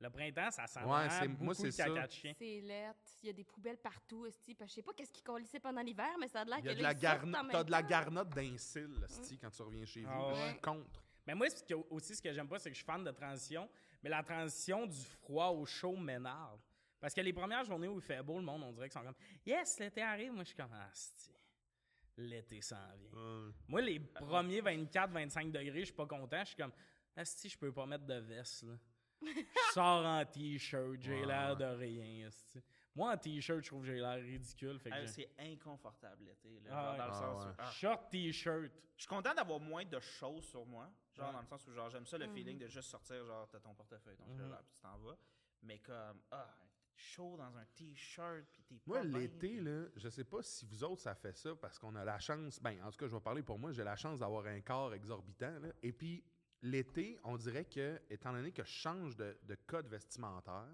[0.00, 2.06] Le printemps, ça sent Ouais, c'est- moi, c'est caca ça.
[2.08, 2.32] de chien.
[2.36, 2.98] C'est lettre.
[3.22, 4.56] Il y a des poubelles partout, esti.
[4.60, 6.72] Je sais pas qu'est-ce qui colissait pendant l'hiver, mais ça a l'air Il que y
[6.72, 7.46] a de la garnotte.
[7.52, 10.10] T'as de la garnotte d'incil, hostie, quand tu reviens chez vous.
[10.12, 11.04] Ah Je suis contre.
[11.26, 13.10] Mais moi, ce que- aussi, ce que j'aime pas, c'est que je suis fan de
[13.12, 13.68] transition,
[14.02, 16.60] mais la transition du froid au chaud m'énerve.
[17.00, 19.04] Parce que les premières journées où il fait beau, le monde, on dirait qu'ils sont
[19.06, 20.32] comme Yes, l'été arrive.
[20.32, 20.90] Moi, je suis comme Ah,
[22.16, 23.52] l'été s'en vient.
[23.68, 26.40] Moi, les premiers 24-25 degrés, je suis pas content.
[26.40, 26.72] Je suis comme
[27.16, 28.62] Asti, je peux pas mettre de veste.
[28.64, 28.74] Là.
[29.22, 32.26] Je sors en t-shirt, j'ai Ouais, l'air de rien.
[32.28, 32.60] asti.
[32.94, 34.78] Moi, en t-shirt, je trouve que j'ai l'air ridicule.
[34.78, 37.50] Fait que Ah, c'est inconfortable l'été là, Ah le Ah sens ouais.
[37.50, 37.70] où- ah.
[37.70, 38.70] Short t-shirt.
[38.96, 40.90] Je suis content d'avoir moins de choses sur moi.
[41.14, 41.32] Genre, Ouais.
[41.32, 42.34] dans le sens où genre, j'aime ça le Mhm.
[42.34, 44.36] feeling de juste sortir, genre, t'as ton portefeuille, ton Mhm.
[44.36, 45.16] cellulaire, puis tu t'en vas.
[45.62, 46.54] Mais comme, ah,
[46.94, 51.00] chaud dans un t-shirt, puis t'es Moi, l'été, là, je sais pas si vous autres,
[51.00, 52.60] ça fait ça parce qu'on a la chance.
[52.60, 54.92] Ben, en tout cas, je vais parler pour moi, j'ai la chance d'avoir un corps
[54.92, 55.58] exorbitant.
[55.60, 55.68] là.
[55.82, 56.22] Et puis,
[56.60, 60.68] l'été, on dirait que, étant donné que je change de, de code vestimentaire,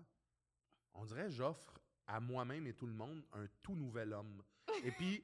[0.94, 4.42] on dirait que j'offre à moi-même et tout le monde un tout nouvel homme.
[4.84, 5.22] Et puis,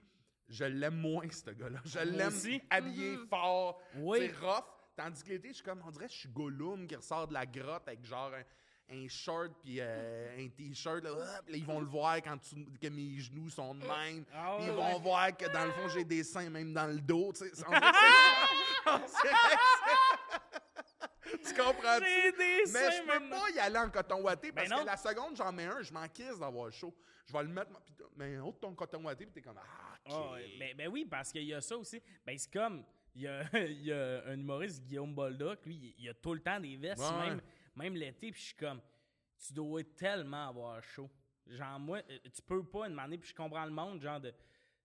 [0.48, 1.80] je l'aime moins, ce gars-là.
[1.84, 4.20] Je l'aime habillé fort, Oui.
[4.20, 4.64] tu sais, rough.
[4.96, 7.32] Tandis que l'été, je suis comme, on dirait que je suis Gollum qui ressort de
[7.34, 11.02] la grotte avec genre un, un short puis euh, un t-shirt.
[11.02, 14.24] Là, là, ils vont le voir quand tu- que mes genoux sont de même.
[14.32, 17.00] Ah Ils ouais, vont voir que dans le fond, j'ai des seins même dans le
[17.00, 17.32] dos.
[17.32, 17.64] Tu sais.
[17.66, 19.32] On dirait que c'est-
[21.36, 21.62] on dirait que
[22.00, 25.36] des Mais je peux pas y aller en coton ouaté parce Ben que la seconde,
[25.36, 26.94] j'en mets un, je m'en crisse d'avoir chaud.
[27.26, 27.70] Je vais le mettre,
[28.16, 30.32] mais autre ton coton ouaté, puis t'es comme, ah, ok.
[30.34, 32.02] Ouais, ben, ben oui, parce qu'il y a ça aussi.
[32.26, 36.08] Ben c'est comme, il y a, il y a un humoriste, Guillaume Boldoc, lui, il-
[36.08, 37.40] a tout le temps des vestes, Ouais, même,
[37.76, 38.80] même l'été, puis je suis comme,
[39.46, 41.10] tu dois tellement avoir chaud.
[41.46, 44.32] Genre, moi, euh, tu peux pas demander, puis je comprends le monde, genre de,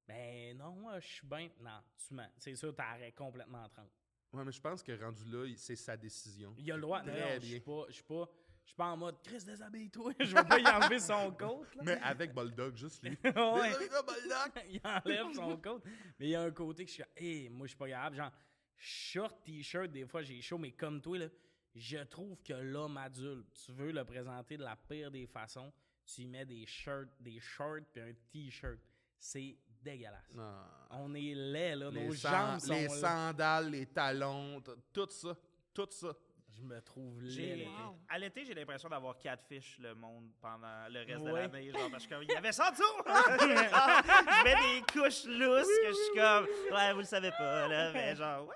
[0.08, 1.50] ben non, moi, je suis bien.
[1.60, 2.28] Non, tu mens.
[2.38, 3.86] C'est sûr, t'arrêtes complètement en 30.
[4.32, 6.54] Ouais, mais je pense que rendu là, c'est sa décision.
[6.58, 7.02] Il a le droit.
[7.02, 8.30] Très non, je suis pas, je suis pas,
[8.64, 10.14] je suis pas en mode, Chris, déshabille-toi.
[10.20, 11.84] je vais pas y enlever son coat, là.
[11.84, 13.18] Mais avec Bulldog, juste lui.
[13.24, 13.32] Ouais.
[13.34, 14.64] Bulldog!
[14.70, 15.82] il enlève son coat.
[16.20, 17.88] Mais il y a un côté que je suis comme, hey, moi, je suis pas
[17.88, 18.16] capable.
[18.18, 18.32] Genre,
[18.78, 21.28] short, t-shirt, des fois, j'ai chaud, mais comme toi, là,
[21.76, 25.72] je trouve que l'homme adulte, tu veux le présenter de la pire des façons,
[26.06, 28.80] tu y mets des shirts, des shorts puis un t-shirt.
[29.18, 30.34] C'est dégueulasse.
[30.34, 30.44] Non.
[30.92, 31.90] On est laid, là.
[31.92, 34.62] Les, Nos jambes sont les sandales, les talons,
[34.92, 35.36] tout ça.
[35.74, 36.14] Tout ça.
[36.60, 37.66] Je me trouve laid.
[37.68, 37.96] Wow.
[38.10, 41.72] À l'été, j'ai l'impression d'avoir catfish le monde pendant le reste de l'année.
[41.72, 42.84] Genre, parce que comme, il y avait ça en dessous!
[43.40, 47.92] je mets des couches lousses que je suis comme, ouais, vous le savez pas, là,
[47.94, 48.56] mais genre, ouais.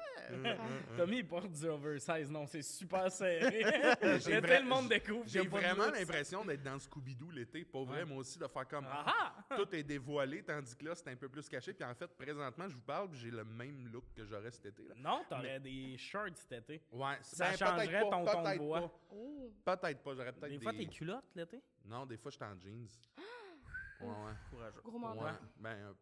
[0.97, 2.31] Tommy, il porte du oversize.
[2.31, 3.61] Non, c'est super serré.
[4.01, 5.23] J'ai L'été, vra- le monde découvre.
[5.27, 7.65] J'ai vraiment l'impression d'être dans Scooby-Doo l'été.
[7.65, 8.05] Pas vrai, Ouais.
[8.05, 9.05] moi aussi, de faire comme Ah
[9.49, 9.55] ah!
[9.55, 11.73] tout est dévoilé, tandis que là, c'est un peu plus caché.
[11.73, 14.65] Puis en fait, présentement, je vous parle, puis j'ai le même look que j'aurais cet
[14.67, 14.83] été.
[14.87, 14.95] Là.
[14.97, 16.81] Non, t'aurais des shorts cet été.
[16.91, 18.81] Ouais, Ça ben, changerait ton ton de peut-être voix.
[18.81, 18.99] pas.
[19.11, 19.51] Oh.
[19.65, 20.63] Peut-être pas, j'aurais peut-être Des des...
[20.63, 21.61] fois, t'es culotte l'été.
[21.85, 22.87] Non, des fois, je suis en jeans.
[24.01, 24.33] ouais, ouais.
[24.49, 24.81] Courageux.
[24.83, 25.31] Gros ouais.
[25.57, 25.93] Ben, euh,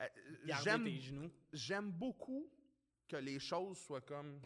[0.00, 0.06] euh,
[0.62, 2.50] j'aime, tes genoux j'aime beaucoup
[3.08, 4.40] que les choses soient comme...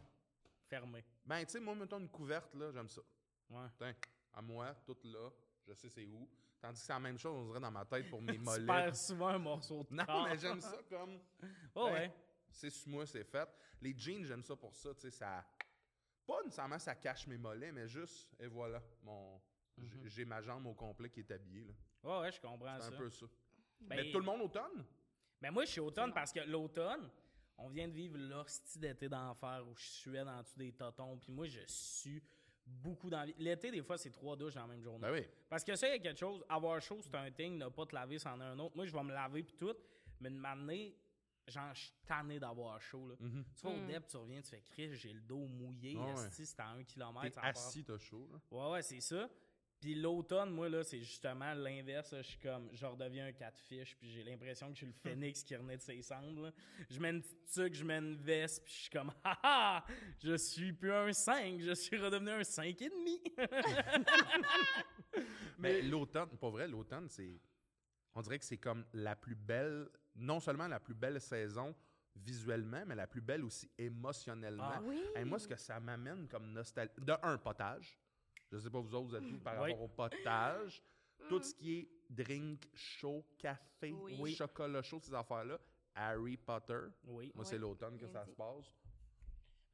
[0.67, 1.05] fermés.
[1.25, 3.01] Ben, tu sais, moi, mettons une couverte, là, j'aime ça.
[3.51, 3.67] Ouais.
[3.77, 3.95] Tiens,
[4.35, 5.31] à moi, toute là,
[5.67, 6.29] je sais c'est où.
[6.61, 8.67] Tandis que c'est la même chose, on dirait, dans ma tête pour mes Tu mollets.
[8.67, 10.25] perds souvent un morceau de Non, corps.
[10.29, 11.19] mais j'aime ça comme...
[11.75, 12.13] Oh, ouais.
[12.51, 13.49] C'est sur moi, c'est fait.
[13.81, 15.45] Les jeans, j'aime ça pour ça, tu sais, ça...
[16.29, 19.41] Pas nécessairement ça cache mes mollets, mais juste, et voilà, mon...
[19.79, 21.73] j'ai- J'ai ma jambe au complet qui est habillée, là.
[22.05, 22.91] Ouais, ouais, je comprends C'est Mhm.
[22.91, 22.95] ça.
[22.95, 23.27] un peu ça.
[23.81, 24.85] Ben, Mais tout le monde automne?
[25.41, 27.09] ben, moi, je suis automne parce que l'automne,
[27.57, 31.17] on vient de vivre l'hostie d'été d'enfer où je suais dans dessous des totons.
[31.19, 32.23] Puis moi, je sue
[32.67, 33.35] beaucoup dans la vie.
[33.39, 35.01] L'été, des fois, c'est trois douches dans la même journée.
[35.01, 35.27] Ben oui.
[35.49, 36.45] Parce que ça, il y a quelque chose.
[36.49, 37.57] Avoir chaud, c'est un thing.
[37.57, 38.77] Ne pas te laver, c'en est un autre.
[38.77, 39.75] Moi, je vais me laver puis tout.
[40.21, 40.95] Mais de m'amener,
[41.49, 43.09] genre, je suis tanné d'avoir chaud.
[43.09, 43.15] Là.
[43.19, 43.45] Mhm.
[43.57, 45.97] Tu vas au DEP, tu reviens, tu fais crier, j'ai le dos mouillé.
[45.99, 46.29] Ah ouais.
[46.31, 47.35] c'est à un kilomètre.
[47.35, 48.39] T'es assis, t'as chaud, là.
[48.51, 49.29] Ouais, ouais, c'est ça.
[49.81, 52.13] Puis l'automne, moi, là, c'est justement l'inverse.
[52.17, 55.45] Je suis comme, je redeviens un catfish, puis j'ai l'impression que je suis le phénix
[55.45, 56.43] qui renaît de ses cendres.
[56.43, 56.53] là.
[56.91, 59.85] Je mets une petite tuque, je mets une veste, puis je suis comme, haha,
[60.25, 63.23] je suis plus un 5, je suis redevenu un 5 et demi.
[65.59, 67.41] Mais l'automne, pour vrai, l'automne, c'est.
[68.15, 71.75] On dirait que c'est comme la plus belle, non seulement la plus belle saison
[72.17, 74.73] visuellement, mais la plus belle aussi émotionnellement.
[74.75, 74.81] Ah.
[74.83, 75.01] Oui.
[75.15, 76.93] Hey, moi, ce que ça m'amène comme nostalgie.
[76.99, 77.99] De un, potage.
[78.51, 79.71] Je sais pas vous autres, vous êtes où par Oui.
[79.73, 80.83] rapport au potage?
[81.29, 84.35] Tout ce qui est drink chaud, café, Oui.
[84.35, 85.59] chocolat chaud, ces affaires-là.
[85.95, 86.79] Harry Potter.
[87.05, 87.31] Oui.
[87.35, 87.47] Moi, Oui.
[87.51, 88.73] c'est l'automne que ça se passe.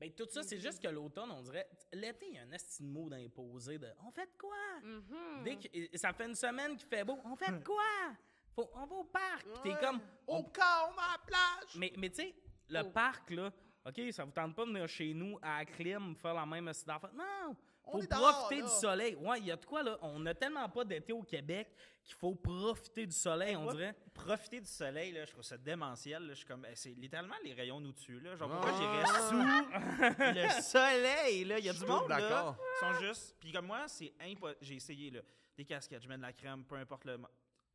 [0.01, 1.69] Ben, tout ça, c'est juste que l'automne, on dirait.
[1.93, 4.81] L'été, il y a un esti de mot d'imposer de On fait de quoi?
[4.83, 5.45] Mhm.
[5.45, 8.17] Dès que et ça fait une semaine qu'il fait beau, on fait de quoi?
[8.55, 9.47] Faut, On va au parc.
[9.63, 10.01] Puis t'es comme.
[10.27, 11.75] Au on- cas, on va à la plage!
[11.77, 12.35] Mais, mais tu sais,
[12.69, 12.91] le Oh.
[12.91, 13.53] parc, là,
[13.87, 16.69] OK, ça vous tente pas de venir chez nous à la clim faire la même
[16.69, 16.89] assiette.
[17.15, 17.55] Non!
[17.85, 18.67] Faut On est dehors, profiter là.
[18.67, 19.15] du soleil.
[19.17, 19.99] Ouais, il y a de quoi, là?
[20.01, 21.69] On a tellement pas d'été au Québec
[22.03, 23.95] qu'il faut profiter du soleil, on Moi, dirait.
[24.15, 26.23] Profiter du soleil, là, je trouve ça démentiel.
[26.23, 26.33] là.
[26.33, 28.21] Je suis comme, eh, c'est littéralement les rayons nous tuent.
[28.21, 28.37] Là.
[28.37, 28.79] Genre, pourquoi Ah.
[28.79, 31.45] j'irais sous le soleil?
[31.45, 31.59] Là?
[31.59, 32.21] Il y a du suis monde, là.
[32.23, 32.57] d'accord.
[32.59, 33.37] Ils sont juste...
[33.39, 34.59] Puis comme moi, c'est impossible.
[34.63, 35.21] J'ai essayé, là,
[35.55, 37.19] des casquettes, je mets de la crème, peu importe le...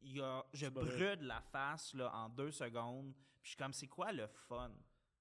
[0.01, 0.43] Il y a...
[0.53, 3.13] Je brûle la face là, en deux secondes.
[3.41, 4.71] Puis je suis comme, c'est quoi le fun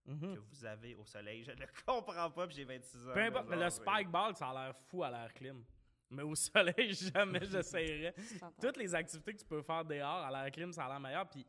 [0.06, 1.44] que vous avez au soleil?
[1.44, 3.12] Je ne le comprends pas, puis j'ai 26 ans.
[3.12, 5.64] Peu importe, mais le spike ball, ça a l'air fou à l'air clim.
[6.10, 8.14] Mais au soleil, jamais j'essayerais.
[8.60, 11.28] Toutes les activités que tu peux faire dehors à l'air clim, ça a l'air meilleur.
[11.28, 11.46] Puis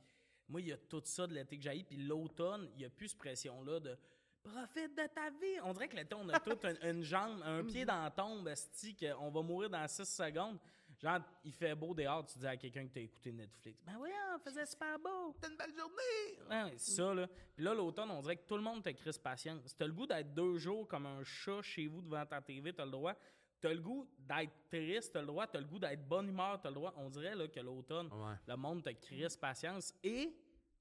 [0.48, 1.84] moi, il y a tout ça de l'été que j'ai.
[1.84, 3.98] Puis l'automne, il n'y a plus cette pression-là de
[4.44, 5.60] profite de ta vie.
[5.63, 8.48] On dirait que l'été, on a toute une, une jambe, un pied dans la tombe,
[8.48, 10.60] esti, qu'on va mourir dans 6 secondes.
[11.02, 13.82] Genre, il fait beau dehors, tu dis à quelqu'un que t'as écouté Netflix.
[13.86, 15.34] Ben oui, on faisait super beau.
[15.40, 16.50] T'as une belle journée!
[16.50, 17.26] Ouais, c'est ça, là.
[17.56, 19.62] Puis là, l'automne, on dirait que tout le monde te crisse patience.
[19.65, 22.73] Si t'as le goût d'être deux jours comme un chat chez vous devant ta TV,
[22.73, 23.13] t'as le droit.
[23.62, 25.48] T'as le goût d'être triste, t'as le droit.
[25.48, 26.94] T'as le goût d'être bonne humeur, t'as le droit.
[26.98, 28.36] On dirait là, que l'automne, Ouais.
[28.46, 30.36] le monde te crisse patience et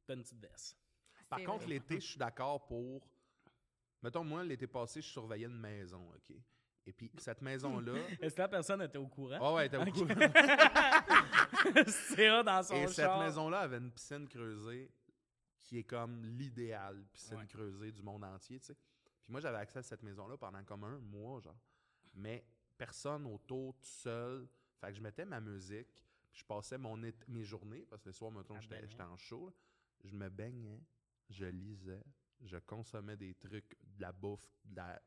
[0.04, 0.76] t'as une petite veste.
[1.28, 3.06] Par contre, l'été, je suis d'accord pour.
[4.02, 6.36] Mettons, moi, l'été passé, je surveillais une maison, OK?
[6.88, 7.92] Et puis, cette maison-là.
[8.22, 9.36] Est-ce que la personne était au courant?
[9.42, 9.92] Ah ouais, t'es au Ok.
[9.92, 10.08] courant.
[11.86, 14.90] c'est dans son Et cette maison-là avait une piscine creusée
[15.60, 17.46] qui est comme l'idéal piscine Ouais.
[17.46, 18.74] creusée du monde entier, tu sais.
[18.74, 21.58] Puis moi, j'avais accès à cette maison-là pendant comme un mois, genre.
[22.14, 22.42] Mais
[22.78, 24.48] personne autour, tout seul.
[24.80, 25.92] Fait que je mettais ma musique,
[26.30, 29.16] puis je passais mon mes journées, parce que le soir, mettons, À j'étais j'étais en
[29.18, 29.52] show, là.
[30.04, 30.80] Je me baignais,
[31.28, 32.02] je lisais,
[32.44, 35.02] je consommais des trucs, de la bouffe, de la...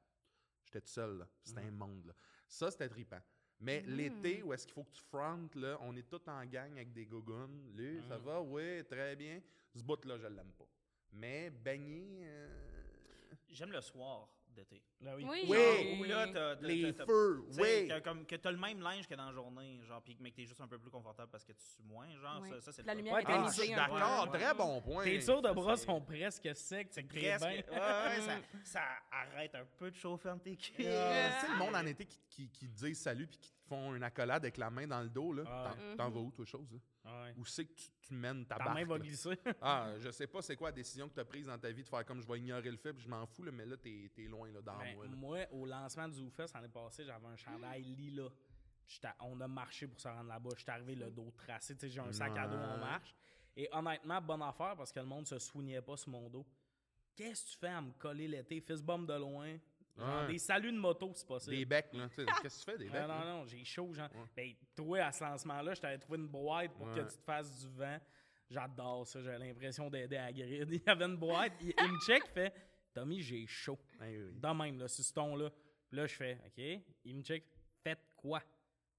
[0.74, 1.28] J'étais tout seul, là.
[1.44, 2.14] C'était un monde, là.
[2.48, 3.20] Ça, c'était trippant.
[3.60, 3.96] Mais Mhm.
[3.96, 6.94] l'été, où est-ce qu'il faut que tu frontes, là, on est tous en gang avec
[6.94, 7.72] des gougounes.
[7.76, 8.24] Lui, ça Mhm.
[8.24, 8.42] va?
[8.42, 9.42] Oui, très bien.
[9.76, 10.66] Ce bout-là, je l'aime pas.
[11.12, 12.22] Mais baigner...
[12.24, 12.48] euh,
[13.50, 14.82] J'aime le soir d'été.
[15.00, 15.26] Ben oui.
[15.30, 15.46] Oui.
[15.50, 15.98] Oui.
[16.00, 17.88] Où là, t'as- t'as- les t'as- feux, Tu sais, oui!
[17.88, 20.36] que, comme, que t'as le même linge que dans la journée, genre, puis mais que
[20.38, 22.50] t'es juste un peu plus confortable parce que tu sues moins, genre, Oui.
[22.50, 23.06] ça, ça c'est La le fun.
[23.06, 24.40] lumière est Ah, je suis d'accord, Ouais.
[24.40, 25.04] très bon point.
[25.04, 27.22] T'es sûr de bras sont presque secs, C'est presque.
[27.24, 27.38] bien.
[27.40, 28.82] ouais, ouais, ça, ça
[29.12, 30.76] arrête un peu de chauffer entre tes cuisses.
[30.78, 33.68] Tu sais, le monde en été qui, qui, qui te disent salut puis qui te
[33.68, 35.44] font une accolade avec la main dans le dos, là.
[35.48, 36.80] Ah T'en- vas où, toi, chose, là?
[37.04, 37.34] Ouais.
[37.38, 38.78] Où c'est que tu, tu mènes ta, Ta barque?
[38.80, 39.04] main va là?
[39.04, 39.38] glisser.
[39.62, 41.82] Ah, je sais pas c'est quoi la décision que tu as prise dans ta vie
[41.84, 43.76] de faire comme je vais ignorer le fait puis je m'en fous, là, mais là,
[43.78, 45.06] t'es es loin là, dans Ben, moi.
[45.06, 45.12] là.
[45.16, 48.30] moi, au lancement du ZooFest l'année passée, j'avais un chandail lila.
[49.22, 50.50] On a marché pour se rendre là-bas.
[50.58, 51.76] J'étais arrivé le dos tracé.
[51.82, 53.16] J'ai un sac à dos, on marche.
[53.56, 56.46] Et honnêtement, bonne affaire parce que le monde se soignait pas sur mon dos.
[57.16, 58.60] Qu'est-ce que tu fais à me coller l'été?
[58.62, 59.58] Fist bump de loin.
[59.98, 60.28] Genre Ouais.
[60.28, 61.56] des saluts de moto, c'est possible.
[61.56, 62.08] Des becs, là.
[62.16, 63.02] Qu'est-ce que tu fais, des becs?
[63.02, 64.10] Non, non, non, j'ai chaud, genre.
[64.14, 64.26] Ouais.
[64.36, 67.60] Ben, toi, à ce lancement-là, je t'avais trouvé une boîte pour que tu te fasses
[67.66, 68.00] du vent.
[68.50, 70.68] J'adore ça, j'ai l'impression d'aider à grid.
[70.72, 72.54] Il y avait une boîte, il, il me check, il fait
[72.94, 73.80] Tommy, j'ai chaud.
[74.00, 74.32] Ben.
[74.40, 75.50] De même, là, sur ce ton-là.
[75.88, 76.84] Puis là, je fais OK.
[77.06, 77.46] Il me check,
[77.82, 78.42] faites quoi?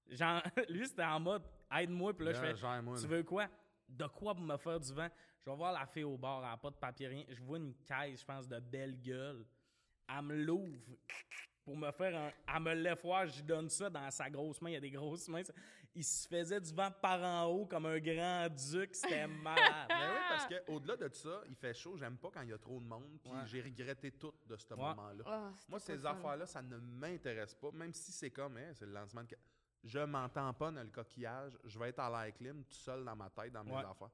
[0.09, 1.43] Genre, lui, c'était en mode
[1.75, 2.15] aide-moi.
[2.15, 2.53] Puis là, je fais
[3.01, 3.47] Tu veux quoi?
[3.87, 5.09] De quoi pour me faire du vent?
[5.45, 7.25] Je vais voir la fille au bar, elle n'a pas de papier, rien.
[7.29, 9.45] Je vois une caisse, je pense, de belle gueule.
[10.15, 10.97] Elle me l'ouvre
[11.63, 12.31] pour me faire un.
[12.55, 14.69] Elle me le laisse voir, je lui donne ça dans sa grosse main.
[14.69, 15.41] Il y a des grosses mains.
[15.95, 18.95] Il se faisait du vent par en haut comme un grand duc.
[18.95, 19.87] C'était malade.
[19.87, 21.95] Ben oui, parce qu'au-delà de ça, il fait chaud.
[21.97, 23.19] J'aime pas quand il y a trop de monde.
[23.23, 23.39] Puis Ouais.
[23.45, 24.79] j'ai regretté tout de ce Ouais.
[24.79, 25.23] moment-là.
[25.25, 27.71] Ah, Moi, ces affaires-là, ça ne m'intéresse pas.
[27.71, 29.37] Même si c'est comme, hein, c'est le lancement de.
[29.83, 31.57] Je m'entends pas dans le coquillage.
[31.65, 33.83] Je vais être à l'air clim, tout seul dans ma tête, dans mes Ouais.
[33.83, 34.09] affaires.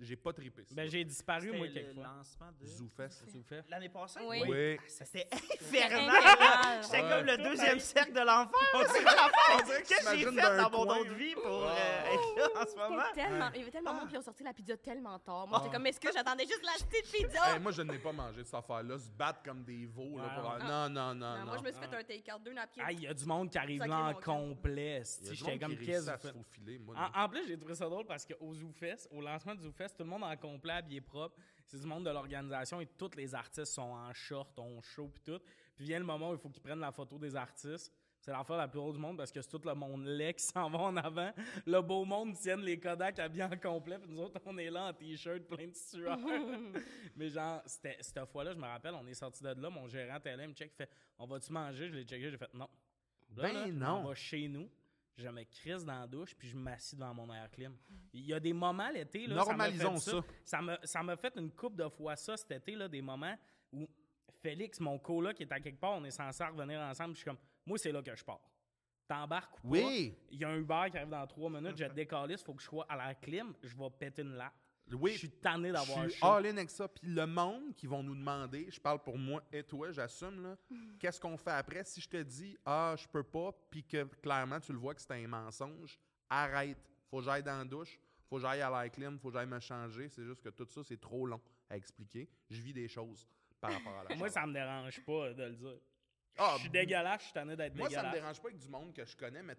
[0.00, 0.64] J'ai pas trippé.
[0.64, 0.74] ça.
[0.74, 2.04] Ben, j'ai disparu, C'était moi, le quelquefois.
[2.04, 2.66] lancement de...
[2.66, 3.24] Zoufest.
[3.30, 3.68] Zoufest.
[3.70, 4.20] L'année passée?
[4.22, 4.42] Oui.
[4.46, 4.76] Oui.
[4.78, 6.84] Ah, C'était infernal!
[6.84, 7.08] C'était Ouais.
[7.10, 8.52] comme le deuxième cercle de l'enfer!
[8.86, 10.98] C'est que Qu'est-ce que j'ai fait dans mon coin.
[10.98, 13.02] autre vie pour euh, être là en ce moment?
[13.14, 15.46] Tellement, il y avait tellement de monde, ils ont sorti la pizza tellement tard.
[15.46, 15.72] Moi, j'étais Ah.
[15.74, 17.54] comme, mais est-ce que j'attendais juste la petite pizza?
[17.54, 18.98] Hey, moi, je n'ai pas mangé cette affaire-là.
[18.98, 20.18] Se battre comme des veaux.
[20.18, 20.58] Là, pour...
[20.66, 21.44] Non, non, non, Non, non.
[21.46, 22.82] moi, je me suis fait un take-out, deux napkins.
[22.84, 25.02] Ah, il y a du monde qui arrive là en complet.
[25.32, 26.28] J'étais comme qui qu'est-ce que
[27.16, 29.62] En, plus, j'ai trouvé ça drôle parce qu'au ZooFest, au lancement du
[29.96, 31.36] Tout le monde en complet, habillé propre.
[31.66, 35.22] C'est du monde de l'organisation et tous les artistes sont en short, ont chaud puis
[35.24, 35.40] tout.
[35.76, 37.92] Puis vient le moment où il faut qu'ils prennent la photo des artistes.
[38.20, 40.42] C'est l'affaire la plus drôle du monde parce que c'est tout le monde laid qui
[40.44, 41.32] s'en va en avant.
[41.66, 43.96] Le beau monde tienne les Kodak habillés en complet.
[43.98, 46.18] Puis nous autres, on est là en t-shirt plein de sueur.
[47.16, 49.70] Mais genre, c'était- cette fois-là, je me rappelle, on est sorti de là.
[49.70, 52.30] Mon gérant était là, il me check, il fait On va-tu manger Je l'ai checké,
[52.30, 52.68] j'ai fait Non.
[53.36, 54.00] Là, Ben là, non.
[54.00, 54.68] On va chez nous.
[55.18, 57.76] Je me crisse dans la douche puis je m'assis devant mon air clim.
[58.12, 60.20] Il y a des moments l'été là, Normalisons ça.
[60.44, 60.62] ça.
[60.62, 63.36] M'a ça m'a fait une coupe de fois ça cet été là, des moments
[63.72, 63.88] où
[64.40, 67.14] Félix, mon coloc, qui est à quelque part, on est censé revenir ensemble.
[67.14, 68.40] Je suis comme, moi c'est là que je pars.
[69.08, 69.78] T'embarques ou pas?
[69.78, 70.16] Oui.
[70.30, 72.62] Il y a un Uber qui arrive dans trois minutes, je décalisse, il faut que
[72.62, 74.52] je sois à l'air clim, je vais péter une latte.
[74.92, 75.12] Oui.
[75.12, 76.26] Je suis tanné d'avoir Je suis chaud.
[76.26, 76.88] all-in avec ça.
[76.88, 80.56] Puis le monde qui vont nous demander, je parle pour moi et toi, j'assume, là,
[80.98, 81.84] qu'est-ce qu'on fait après?
[81.84, 85.00] Si je te dis, ah, je peux pas, puis que clairement tu le vois que
[85.00, 85.98] c'est un mensonge,
[86.30, 86.78] arrête.
[87.10, 89.46] Faut que j'aille dans la douche, faut que j'aille à l'air clim, faut que j'aille
[89.46, 90.08] me changer.
[90.08, 92.28] C'est juste que tout ça, c'est trop long à expliquer.
[92.50, 93.26] Je vis des choses
[93.60, 95.78] par rapport à la Moi, ça me dérange pas de le dire.
[96.36, 98.68] Ah, je suis dégueulasse, je suis tanné d'être Moi, ça me dérange pas avec du
[98.68, 99.56] monde que je connais, mais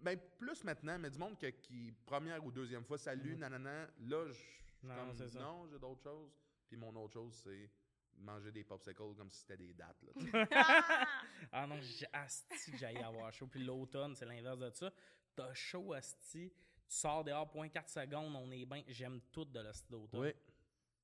[0.00, 4.26] ben, plus maintenant, mais du monde que- qui, première ou deuxième fois, salut, nanana, là,
[4.28, 4.88] je suis.
[4.88, 5.40] Non, comme, c'est ça.
[5.40, 6.30] non, j'ai d'autres choses.
[6.68, 7.70] Puis mon autre chose, c'est
[8.18, 10.02] manger des popsicles comme si c'était des dates.
[10.02, 10.46] Là.
[11.52, 13.46] Ah non, j'ai asti que j'aille avoir chaud.
[13.46, 14.90] Puis l'automne, c'est l'inverse de ça.
[15.34, 16.50] T'as chaud, asti.
[16.50, 18.82] Tu sors dehors, point 4 secondes, on est bien.
[18.88, 20.20] J'aime tout de l'asti d'automne.
[20.20, 20.34] oui,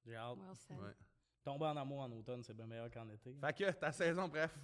[0.04, 0.38] J'ai hâte.
[0.38, 0.78] Well said.
[0.78, 0.94] ouais.
[1.44, 3.34] Tomber en amour en automne, c'est bien meilleur qu'en été.
[3.40, 4.54] Fait que ta saison, bref.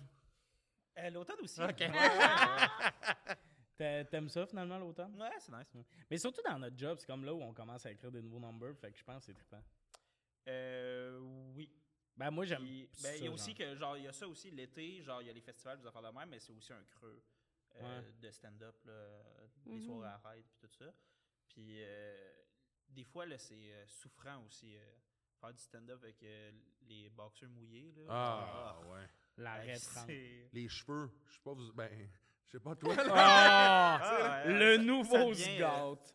[0.98, 1.60] Euh, L'automne aussi.
[1.62, 1.82] OK.
[3.77, 5.20] T'a- T'aimes ça finalement l'automne?
[5.20, 5.75] Ouais, c'est nice.
[6.11, 8.41] Mais surtout dans notre job, c'est comme là où on commence à écrire des nouveaux
[8.41, 9.62] numbers, fait que je pense que c'est trippant.
[10.49, 11.18] Euh,
[11.55, 11.70] oui.
[12.16, 12.61] Ben moi j'aime.
[12.62, 13.59] Puis, ben, il y a ça, aussi genre.
[13.59, 15.87] que, genre, il y a ça aussi l'été, genre, il y a les festivals, des
[15.87, 17.20] affaires de même, mais c'est aussi un creux
[17.77, 18.12] euh, Ouais.
[18.20, 19.22] de stand-up, là,
[19.66, 19.81] les Mhm.
[19.81, 20.95] soirées à ride, puis tout ça.
[21.49, 22.33] Puis, euh,
[22.89, 24.95] des fois, là, c'est euh, souffrant aussi, euh,
[25.41, 26.53] faire du stand-up avec euh,
[26.83, 28.03] les boxeurs mouillés, là.
[28.09, 29.07] Ah, ouais.
[29.39, 31.72] La c'est- Les cheveux, je sais pas, vous...
[31.72, 31.91] ben,
[32.47, 33.05] je sais pas toi, là.
[33.14, 33.99] Ah!
[34.03, 36.14] Ah, ouais, le nouveau devient, se euh, gâte.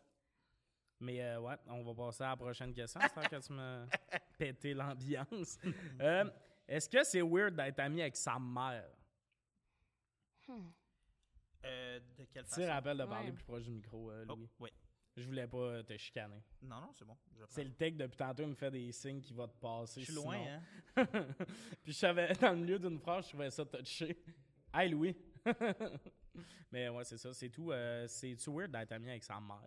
[1.00, 3.86] Mais euh, ouais, on va passer à la prochaine question, sans que tu me
[4.38, 5.58] pété l'ambiance.
[6.00, 6.24] Euh,
[6.68, 8.84] Est-ce que c'est weird d'être ami avec sa mère?
[11.64, 12.60] Euh, de quelle Tu façon?
[12.62, 13.32] te rappelles de parler Ouais.
[13.32, 14.48] plus proche du micro, euh, Oh, Louis.
[14.60, 14.70] oui.
[15.16, 16.40] Je voulais pas te chicaner.
[16.62, 17.16] Non, non, c'est bon.
[17.48, 20.00] C'est le tech depuis tantôt, il me fait des signes qui va te passer.
[20.00, 20.62] Je suis loin, hein?
[21.82, 24.16] Puis je savais, dans le milieu d'une phrase, je trouvais ça touché.
[24.72, 25.16] Hey Louis!
[26.72, 27.72] Mais ouais, c'est ça, c'est tout.
[27.72, 29.58] Euh, C'est-tu weird d'être ami avec sa mère?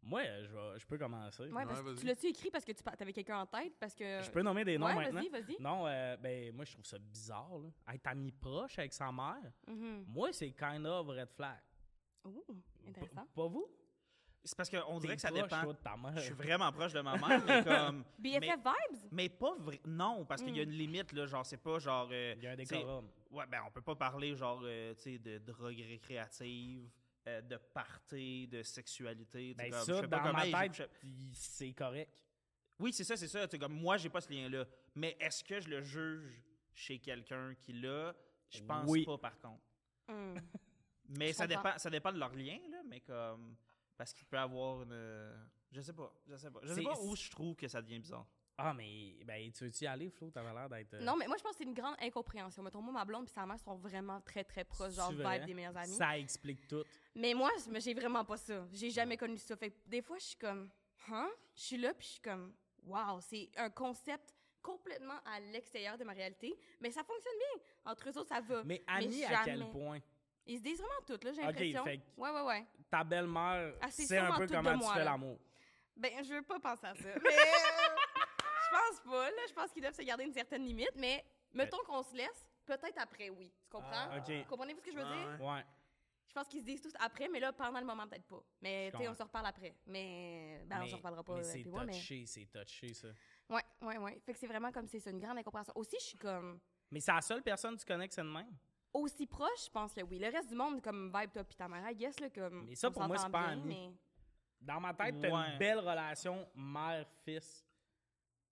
[0.00, 1.50] Moi, je, vais- je peux commencer.
[1.50, 1.96] Ouais, parce que vas-y.
[1.96, 3.74] tu l'as-tu écrit parce que tu avais quelqu'un en tête?
[3.78, 4.22] Parce que.
[4.22, 5.20] Je peux nommer des noms ouais, maintenant?
[5.20, 5.56] vas-y, vas-y.
[5.60, 7.58] Non, euh, ben moi je trouve ça bizarre.
[7.58, 7.94] Là.
[7.94, 10.04] Être ami proche avec sa mère, Mhm.
[10.06, 11.58] moi c'est kind of red flag.
[12.24, 13.26] Ouh, P- intéressant.
[13.34, 13.66] Pas vous?
[14.48, 15.62] C'est parce qu'on dirait que ça dépend.
[15.62, 16.12] toi, de ta mère.
[16.16, 18.02] Je suis vraiment proche de ma mère, mais comme.
[18.18, 19.08] BFF mais, Vibes?
[19.12, 19.80] mais pas vrai.
[19.84, 21.26] Non, parce qu'il y a une limite, là.
[21.26, 22.08] Genre, c'est pas genre.
[22.10, 23.08] euh, Il y a un décorum.
[23.30, 26.88] Ouais, ben, on peut pas parler, genre, euh, tu sais, de drogue récréative,
[27.26, 29.52] euh, de party, de sexualité.
[29.54, 32.24] Ben comme, je ça, sais pas dans comment ma ils- tête, je- il- c'est correct.
[32.78, 33.46] Oui, c'est ça, c'est ça.
[33.46, 34.64] Tu sais, comme moi, j'ai pas ce lien-là.
[34.94, 36.42] Mais est-ce que je le juge
[36.72, 38.14] chez quelqu'un qui l'a?
[38.48, 39.04] Je pense Oui.
[39.04, 39.62] pas, par contre.
[40.08, 40.36] Hmm.
[41.10, 41.62] Mais Je ça comprends.
[41.64, 42.78] dépend, ça dépend de leur lien, là.
[42.86, 43.56] Mais comme.
[43.98, 45.34] Parce qu'il peut avoir une.
[45.72, 46.10] Je sais pas.
[46.26, 46.60] Je sais pas.
[46.62, 48.26] Je sais pas où je trouve que ça devient bizarre.
[48.60, 50.30] Ah, mais ben, tu veux-tu y aller, Flo?
[50.30, 50.94] T'avais l'air d'être.
[50.94, 52.60] euh, Non, mais moi, je pense que c'est une grande incompréhension.
[52.62, 55.54] Mettons, moi, ma blonde et sa mère sont vraiment très, très proches, genre vibe des
[55.54, 55.92] meilleurs amis.
[55.94, 56.82] Ça explique tout.
[57.14, 58.66] Mais moi, j'ai vraiment pas ça.
[58.72, 59.56] J'ai jamais connu ça.
[59.56, 60.70] Fait que des fois, je suis comme,
[61.08, 61.28] hein?
[61.54, 62.52] Je suis là, puis je suis comme,
[62.84, 66.56] waouh, c'est un concept complètement à l'extérieur de ma réalité.
[66.80, 67.62] Mais ça fonctionne bien.
[67.92, 68.62] Entre eux autres, ça va.
[68.64, 70.00] Mais ami à quel point?
[70.46, 71.84] Ils se disent vraiment tout, là, j'ai Ok, l'impression.
[71.84, 72.66] fait que- Ouais, ouais, ouais.
[72.90, 75.38] Ta belle-mère, Ah, c'est un peu comment tu moi, fais l'amour.
[75.96, 77.02] Ben, je veux pas penser à ça.
[77.02, 77.16] Mais euh,
[78.64, 79.42] je pense pas, là.
[79.48, 80.92] Je pense qu'ils doivent se garder une certaine limite.
[80.96, 83.52] Mais mettons qu'on se laisse, peut-être après, oui.
[83.64, 83.90] Tu comprends?
[84.10, 84.46] Ah, ok.
[84.46, 85.46] Comprenez-vous ce que je veux Ah, dire?
[85.46, 85.64] ouais.
[86.28, 88.42] Je pense qu'ils se disent tous après, mais là, pendant le moment, peut-être pas.
[88.60, 89.74] Mais, tu sais, on se reparle après.
[89.86, 91.34] Mais, ben, on se reparlera pas.
[91.34, 91.92] Mais euh, c'est moi, mais...
[91.94, 93.08] touché, c'est touché, ça.
[93.48, 94.20] Ouais, ouais, ouais.
[94.24, 95.72] Fait que c'est vraiment comme c'est ça, une grande incompréhension.
[95.76, 96.60] Aussi, je suis comme.
[96.90, 98.54] Mais c'est la seule personne que tu connais que c'est de même?
[98.92, 100.18] Aussi proche, je pense que oui.
[100.18, 102.64] Le reste du monde, comme Vibe, toi, puis ta mère, I guess, là, comme.
[102.64, 103.68] Mais ça, on pour moi, c'est pas bien, ami.
[103.90, 103.94] mais-
[104.60, 105.52] Dans ma tête, t'as Ouais.
[105.52, 107.64] une belle relation mère-fils.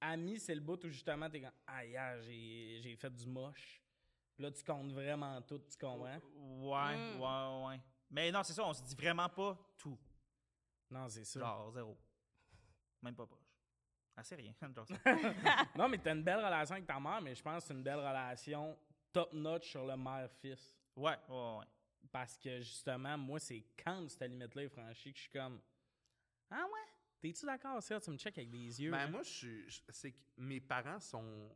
[0.01, 3.83] Ami, c'est le bout où justement t'es comme Ah, hier, j'ai j'ai fait du moche.
[4.35, 6.05] Puis Là, tu comptes vraiment tout, tu comprends?
[6.35, 7.21] Ouais, Mm.
[7.21, 7.81] ouais, ouais.
[8.11, 9.99] Mais non, c'est ça, on se dit vraiment pas tout.
[10.91, 11.41] Non, c'est ça.
[11.41, 11.97] Genre zéro.
[13.03, 13.41] Même pas proche.
[14.15, 14.53] Ah, c'est rien.
[14.77, 14.95] Genre ça.
[15.77, 17.83] non, mais t'as une belle relation avec ta mère, mais je pense que c'est une
[17.83, 18.79] belle relation
[19.21, 20.77] top-notch sur le mère-fils.
[20.97, 21.65] ouais, ouais, ouais.
[22.13, 25.61] Parce que justement, moi, c'est quand cette limite-là est franchie que je suis comme
[26.51, 26.81] Ah ouais?
[27.21, 27.99] T'es-tu d'accord, ça?
[28.01, 28.91] Tu me check avec des yeux.
[28.91, 29.09] Ben, hein?
[29.09, 29.83] moi, je suis.
[29.89, 31.51] C'est que mes parents sont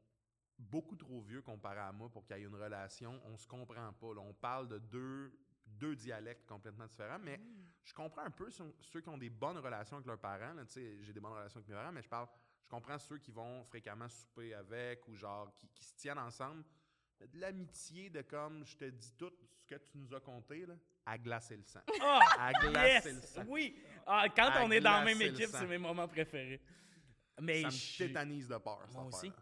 [0.59, 3.21] beaucoup trop vieux comparé à moi pour qu'il y ait une relation.
[3.27, 4.15] On se comprend pas.
[4.15, 4.21] là.
[4.23, 5.33] On parle de deux,
[5.67, 7.65] deux dialectes complètement différents, mais Mm.
[7.85, 10.55] je comprends un peu ceux, ceux qui ont des bonnes relations avec leurs parents.
[10.55, 10.65] là.
[10.67, 12.27] Tu sais, J'ai des bonnes relations avec mes parents, mais je parle.
[12.65, 16.65] Je comprends ceux qui vont fréquemment souper avec ou genre qui, qui se tiennent ensemble.
[17.27, 20.75] De l'amitié, de comme je te dis tout ce que tu nous as conté, là,
[21.07, 21.81] à glacer le sang.
[22.01, 22.21] Ah!
[22.39, 23.45] À glacer le sang.
[23.47, 23.77] Oui!
[24.07, 26.61] Ah, quand À on est dans la même équipe, c'est mes moments préférés.
[27.41, 28.81] Mais Ça me je- tétanise de peur.
[28.87, 29.33] cette Moi aussi.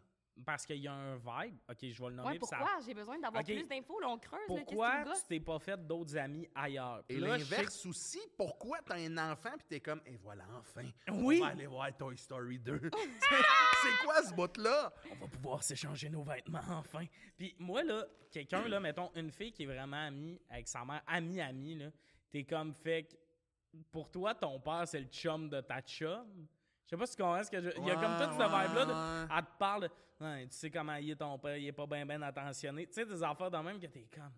[0.46, 1.56] Parce qu'il y a un vibe.
[1.68, 2.28] Ok, je vais le nommer.
[2.28, 2.78] Ouais, ça- pourquoi?
[2.86, 5.86] J'ai besoin d'avoir plus d'infos, là, on creuse, là, Pourquoi me tu t'es pas fait
[5.86, 7.00] d'autres amis ailleurs?
[7.08, 10.16] Et Puis là, je sais l'inverse aussi, pourquoi t'as un enfant puis t'es comme, et
[10.16, 11.38] voilà, enfin, Oui.
[11.42, 12.80] on va aller voir Toy Story 2.
[13.20, 13.36] C'est-
[13.82, 14.92] c'est quoi ce bout-là?
[15.12, 17.04] on va pouvoir s'échanger nos vêtements enfin.
[17.36, 21.02] Puis moi, là, quelqu'un, là, mettons, une fille qui est vraiment amie avec sa mère,
[21.06, 21.90] amie-amie, là,
[22.30, 23.16] t'es comme fait que
[23.90, 26.46] pour toi, ton père, c'est le chum de ta chum.
[26.90, 27.68] Je sais pas si tu comprends ce que je.
[27.76, 28.84] Il y a comme Ouais, toute cette ouais, vibe-là.
[28.86, 29.36] de- ouais.
[29.36, 29.90] Elle te parle de.
[30.24, 32.86] Ouais, tu sais comment il est ton père, il est pas bien ben attentionné.
[32.86, 34.32] Tu sais, des affaires de même que t'es comme.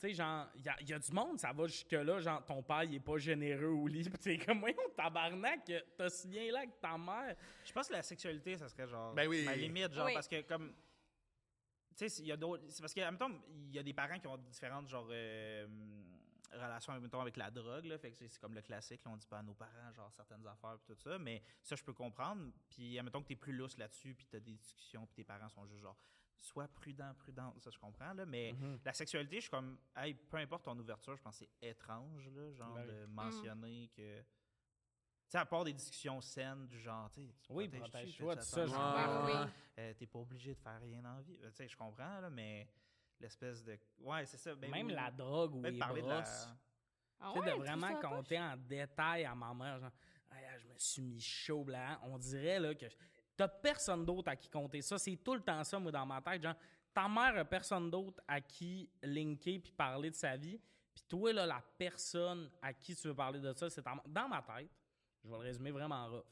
[0.00, 2.62] Tu sais, genre, il y a, y a du monde, ça va jusque-là, genre, ton
[2.62, 4.04] père, il est pas généreux au lit.
[4.10, 7.34] Pis t'es comme, voyons, tabarnak, t'as ce lien-là avec ta mère.
[7.64, 9.44] Je pense que la sexualité, ça serait genre Ben oui.
[9.44, 10.14] ma limite, genre, Oui.
[10.14, 10.72] parce que comme.
[11.96, 12.62] Tu sais, il y a d'autres.
[12.68, 15.08] C'est parce que, en même temps, il y a des parents qui ont différentes, genre,
[15.10, 15.66] euh,
[16.52, 17.98] relations, mettons, avec la drogue, là.
[17.98, 20.46] Fait que c'est comme le classique, là, on dit pas à nos parents, genre, certaines
[20.46, 21.18] affaires, puis tout ça.
[21.18, 22.50] Mais ça, je peux comprendre.
[22.70, 25.66] Puis, admettons que t'es plus lousse là-dessus, puis t'as des discussions, puis tes parents sont
[25.66, 25.96] juste genre.
[26.40, 28.78] sois prudent, prudente, ça je comprends, là, mais Mhm.
[28.84, 32.28] la sexualité, je suis comme, hey, peu importe ton ouverture, je pense que c'est étrange,
[32.28, 32.86] là, genre Ouais.
[32.86, 34.20] de mentionner que.
[34.20, 34.26] Tu
[35.32, 38.66] sais, à part des discussions saines du genre, tu sais, tu Oui, protège-toi, tout ça,
[39.98, 41.36] T'es pas obligé de faire rien dans la vie.
[41.42, 42.68] Euh, Tu sais, je comprends, là, mais
[43.20, 43.78] l'espèce de.
[44.00, 44.54] Ouais, c'est ça.
[44.54, 46.48] ben Même oui, la drogue ou peut-être les parler de la- brosses.
[47.20, 49.90] Ah Tu sais, ouais, de vraiment compter en détail à ma mère, genre,
[50.30, 51.98] Hey, je me suis mis chaud blanc.
[52.02, 52.86] On dirait là, que
[53.36, 54.98] t'as personne d'autre à qui compter ça.
[54.98, 56.42] C'est tout le temps ça, moi, dans ma tête.
[56.42, 56.54] Genre,
[56.94, 60.60] ta mère a personne d'autre à qui linker puis parler de sa vie.
[60.94, 64.04] Puis toi, là, la personne à qui tu veux parler de ça, c'est ta mère.
[64.06, 64.70] Dans ma tête,
[65.24, 66.24] je vais le résumer vraiment rough.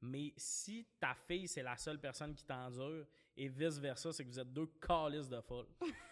[0.00, 4.40] Mais si ta fille, c'est la seule personne qui t'endure, et vice-versa, c'est que vous
[4.40, 5.66] êtes deux calices de folle.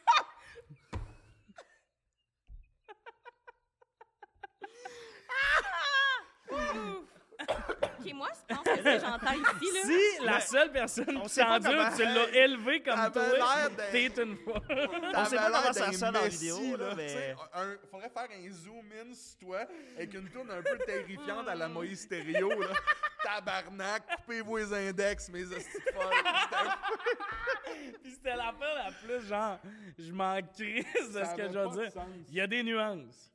[8.20, 9.80] moi, je pense que j'entends ici, là.
[10.18, 14.22] Si la seule personne on qui t'endure, tu l'as élevé comme toi, l'air d'être- t'es
[14.22, 14.60] une folle.
[15.14, 19.14] On sait pas comment ça sonne en vidéo, là, mais- un- faudrait faire un zoom-in
[19.14, 19.60] sur toi
[19.96, 22.68] avec une tourne un peu terrifiante à la Moïse Stéréo, là.
[23.24, 25.60] Tabarnak, coupez-vous les index, mes folles.
[28.02, 29.58] Puis c'était la peur la plus genre,
[29.98, 31.92] je m'en crise de ce que je veux dire.
[32.28, 33.32] Il y a des nuances,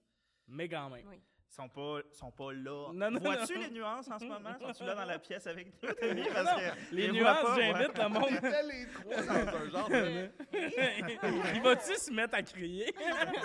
[0.47, 1.05] mais quand même.
[1.07, 1.19] Oui.
[1.58, 2.89] Ils sont pas, sont pas là.
[2.93, 3.62] Non, non, Vois-tu non.
[3.62, 4.49] les nuances en ce moment?
[4.60, 6.24] Sont-tu là dans la pièce avec nous, Tommy?
[6.34, 8.03] Parce que Les nuances, pas, j'invite moi.
[8.03, 8.30] le On monde.
[8.38, 10.30] était les trois dans un genre de...
[11.56, 12.93] Il va-tu se mettre à crier?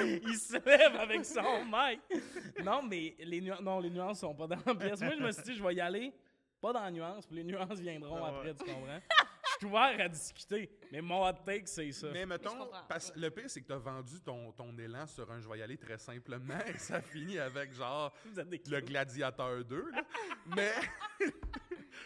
[0.01, 2.01] Il se lève avec son mic.
[2.65, 5.01] Non, mais les, nu- non, les nuances sont pas dans la pièce.
[5.03, 6.13] Moi, je me suis dit, je vais y aller,
[6.61, 8.39] pas dans la nuance, puis les nuances viendront Ah ouais.
[8.51, 8.99] après, tu comprends?
[9.61, 12.09] Suis ouvert à discuter, mais mon hot take, c'est ça.
[12.11, 15.47] Mais mettons, parce- le pire, c'est que t'as vendu ton, ton élan sur un «je
[15.47, 19.91] vais y aller» très simplement et ça finit avec genre le Gladiateur 2.
[19.91, 20.03] là.
[20.57, 20.73] Mais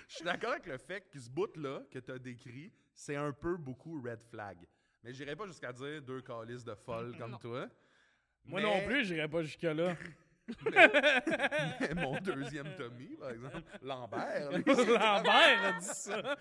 [0.09, 3.31] je suis d'accord avec le fait que ce bout-là que tu as décrit, c'est un
[3.33, 4.59] peu beaucoup red flag.
[5.05, 7.39] Mais j'irai pas jusqu'à dire deux calices de folles comme Non.
[7.39, 7.69] toi.
[8.47, 9.95] Moi Mais- non plus, j'irai pas jusque-là.
[10.70, 14.53] Mais mon deuxième Tommy, par exemple, Lambert.
[14.53, 16.36] lui, Lambert a dit ça.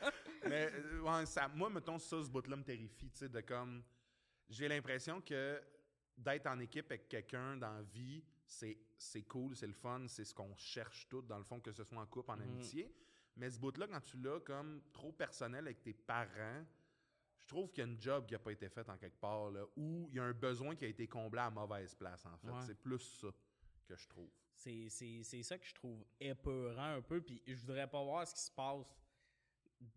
[0.47, 3.83] Mais euh, ouais, ça, moi, mettons, ça, ce bout-là me terrifie, tu sais, de comme...
[4.49, 5.61] J'ai l'impression que
[6.17, 10.33] d'être en équipe avec quelqu'un dans la vie, c'est, cool, c'est le fun, c'est ce
[10.33, 12.93] qu'on cherche tout, dans le fond, que ce soit en couple, en amitié.
[13.35, 16.63] Mais ce bout-là, quand tu l'as comme trop personnel avec tes parents,
[17.41, 19.49] je trouve qu'il y a une job qui n'a pas été faite en quelque part,
[19.49, 22.37] là, ou il y a un besoin qui a été comblé à mauvaise place, en
[22.37, 22.51] fait.
[22.51, 22.61] Ouais.
[22.65, 23.29] C'est plus ça
[23.83, 24.29] que je trouve.
[24.55, 24.89] C'est,
[25.43, 28.51] ça que je trouve épeurant un peu, puis je voudrais pas voir ce qui se
[28.51, 28.85] passe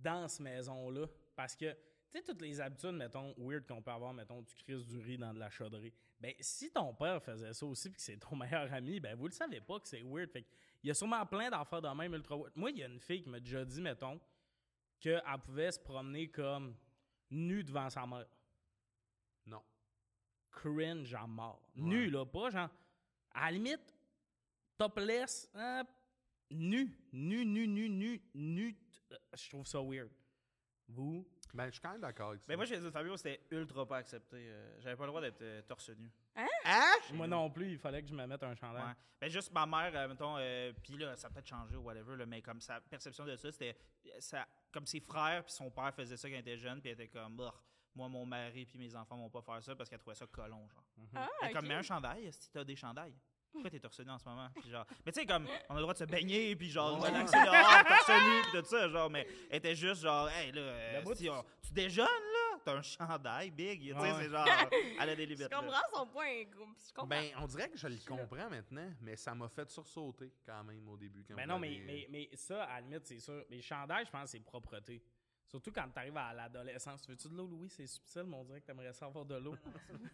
[0.00, 1.06] dans cette maison-là.
[1.34, 4.86] Parce que, tu sais, toutes les habitudes, mettons, weird qu'on peut avoir, mettons, tu crises
[4.86, 5.92] du riz dans de la chauderie.
[6.18, 9.26] Ben, si ton père faisait ça aussi, puis que c'est ton meilleur ami, ben, vous
[9.26, 10.30] le savez pas que c'est weird.
[10.30, 10.46] Fait
[10.82, 12.52] il y a sûrement plein d'affaires de même ultra weird.
[12.56, 14.20] Moi, il y a une fille qui m'a déjà dit, mettons,
[15.00, 16.74] qu'elle pouvait se promener comme
[17.30, 18.26] nue devant sa mère.
[19.46, 19.62] Non.
[20.50, 21.62] Cringe en mort.
[21.76, 21.82] Ouais.
[21.82, 22.70] Nu, là, pas genre.
[23.36, 23.94] À la limite,
[24.78, 25.84] topless, hein,
[26.50, 28.76] nu, nu, nu, nu, nu, nu.
[29.12, 30.10] euh, Je trouve ça weird.
[30.88, 31.26] Vous?
[31.52, 32.46] Ben, je suis quand même d'accord avec ça.
[32.48, 34.36] Mais moi, j'ai dit Fabio, c'était ultra pas accepté.
[34.36, 36.10] Euh, J'avais pas le droit d'être euh, torse nu.
[36.34, 36.46] Hein?
[37.14, 38.82] Moi non plus, il fallait que je me mette un chandail.
[38.84, 38.92] Ouais.
[39.20, 42.16] Ben, juste ma mère, euh, mettons, euh, puis là, ça a peut-être changé ou whatever,
[42.16, 43.76] là, mais comme sa perception de ça, c'était
[44.20, 47.00] ça, comme ses frères puis son père faisaient ça quand il était jeune, puis elle
[47.00, 47.54] était comme, Bah,
[47.96, 50.68] moi, mon mari puis mes enfants vont pas faire ça parce qu'elle trouvait ça colon,
[50.68, 50.84] genre.
[51.16, 53.14] Ah, Elle est comme, mets un chandail, si t'as des chandails.
[53.52, 54.50] Pourquoi t'es torse nu en ce moment?
[54.60, 57.00] Puis genre, mais tu sais, comme, on a le droit de se baigner, puis genre,
[57.00, 57.08] Ouais.
[57.08, 60.60] relaxer dehors, torse nu, puis tout ça, genre, mais elle était juste genre, hey, là,
[60.60, 64.12] euh, si on- tu déjeunes, là, t'as un chandail big, tu sais, Ouais.
[64.18, 64.46] c'est genre,
[65.00, 65.48] elle a des Je limites.
[65.54, 66.42] comprends son point.
[66.44, 67.06] Je comprends.
[67.06, 70.86] Ben, on dirait que je le comprends maintenant, mais ça m'a fait sursauter quand même
[70.90, 71.24] au début.
[71.26, 73.42] Quand Mais vous non, mais, mais, mais ça, à la limite, c'est sûr.
[73.48, 75.02] Les chandails, je pense que c'est propreté.
[75.46, 77.06] Surtout quand tu arrives à l'adolescence.
[77.08, 77.68] Veux-tu de l'eau, Louis?
[77.68, 79.54] C'est subtil, mais on dirait que t'aimerais ça avoir de l'eau.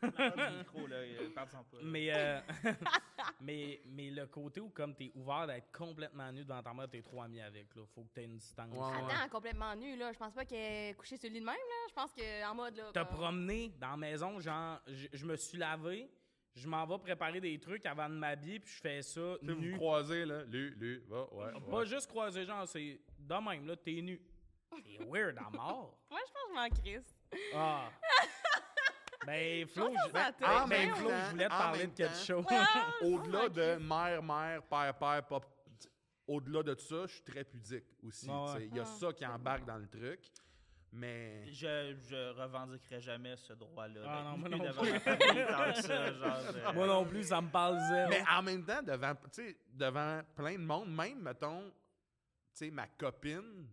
[0.04, 2.40] Euh, mais, euh,
[3.40, 7.02] mais, mais le côté où, comme t'es ouvert d'être complètement nu devant ta mère, t'es
[7.02, 7.74] trop ami avec.
[7.74, 7.82] Là.
[7.94, 8.70] Faut que t'aies une distance.
[8.72, 9.12] Ouais, ouais.
[9.12, 10.12] Attends, complètement nu, là.
[10.12, 11.86] Je pense pas qu'elle est couchée sur le lit de même, là.
[11.88, 12.92] Je pense qu'en mode, là.
[12.92, 16.10] Te comme- promener dans la maison, genre, je, me suis lavé,
[16.54, 19.60] je m'en vais préparer des trucs avant de m'habiller, puis je fais ça Tu vous
[19.60, 19.70] nu.
[19.72, 20.44] vous croisez, là.
[20.44, 21.52] Lui, lui, va, ouais.
[21.70, 21.86] Pas ouais.
[21.86, 24.20] juste croiser, genre, c'est de même, là, t'es nu.
[24.98, 25.98] C'est weird à mort.
[26.10, 27.16] Moi, je pense que je m'en crisse.
[27.54, 27.90] Ah.
[29.26, 31.58] Ben, Flo, je, ça ben, te- En ben, même Flo, temps, je voulais te en
[31.58, 32.44] parler de quelque chose.
[33.02, 35.46] Au-delà je de mère, mère, père, père, pop.
[36.26, 38.28] Au-delà de ça, je suis très pudique aussi.
[38.28, 38.46] Ouais, ouais.
[38.46, 38.66] tu sais.
[38.68, 40.20] Il y a Ah, ça qui embarque dans le truc.
[40.94, 41.44] Mais.
[41.46, 44.00] Je, je revendiquerai jamais ce droit-là.
[44.06, 45.82] Ah non, moi non plus.
[45.82, 48.08] ça, genre, Moi non plus, ça me parle zéro.
[48.10, 51.72] Mais en même temps, devant, tu sais, devant plein de monde, même, mettons, tu
[52.66, 53.66] sais, ma copine,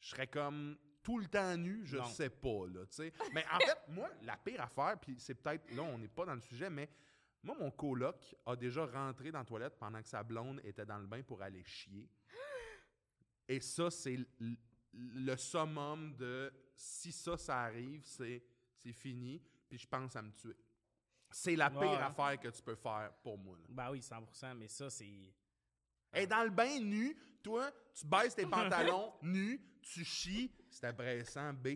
[0.00, 2.04] je serais comme tout le temps nu, je Non.
[2.04, 3.12] sais pas, là, tu sais.
[3.32, 6.34] Mais en fait, moi, la pire affaire, puis c'est peut-être, là, on n'est pas dans
[6.34, 6.88] le sujet, mais
[7.42, 10.98] moi, mon coloc a déjà rentré dans la toilette pendant que sa blonde était dans
[10.98, 12.08] le bain pour aller chier.
[13.48, 14.18] Et ça, c'est
[14.92, 18.42] le summum de si ça, ça arrive, c'est
[18.74, 20.56] c'est fini, puis je pense à me tuer.
[21.30, 21.96] C'est la pire Ouais.
[21.96, 23.56] affaire que tu peux faire pour moi.
[23.58, 23.64] là.
[23.68, 25.34] Ben oui, 100% mais ça, c'est.
[26.14, 31.52] Et dans le bain nu, toi, tu baisses tes pantalons nu, tu chies, c'est abressant,
[31.52, 31.68] B.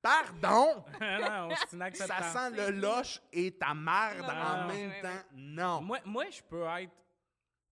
[0.00, 0.84] Pardon!
[1.00, 5.22] non, c'est Ça sent le loche et ta merde en même temps.
[5.32, 5.80] Non.
[5.80, 6.92] Moi, moi, je peux être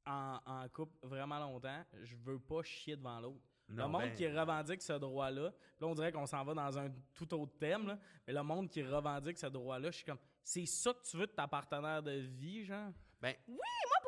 [0.07, 1.85] en, en couple vraiment longtemps.
[2.03, 3.41] Je veux pas chier devant l'autre.
[3.69, 5.43] Non, le monde ben- qui revendique ce droit-là,
[5.81, 8.69] là, on dirait qu'on s'en va dans un tout autre thème, là, mais le monde
[8.69, 12.03] qui revendique ce droit-là, je suis comme, c'est ça que tu veux de ta partenaire
[12.03, 12.91] de vie, genre?
[13.21, 14.00] Ben, Moi, pourquoi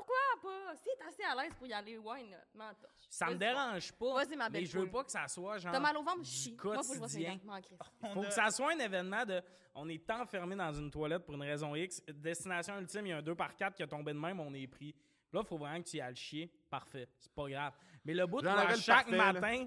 [0.43, 0.77] pas?
[0.77, 2.67] Si t'es assez à l'aise pour y aller, why not?
[3.09, 5.73] Ça me dérange pas, Vas-y, ma mais belle je veux pas que ça soit genre
[5.73, 6.23] T'as mal au ventre?
[6.23, 6.57] du Chie.
[6.63, 8.15] Moi, faut que je.
[8.15, 9.43] Faut ça soit un événement de
[9.75, 13.19] on est enfermé dans une toilette pour une raison X, destination ultime, il y a
[13.19, 14.95] un 2 par 4 qui a tombé de même, on est pris.
[15.33, 16.53] Là, il faut vraiment que tu y ailles le chier.
[16.69, 17.09] Parfait.
[17.19, 17.73] C'est pas grave.
[18.05, 19.33] Mais le bout le chaque parfait, là.
[19.33, 19.67] matin,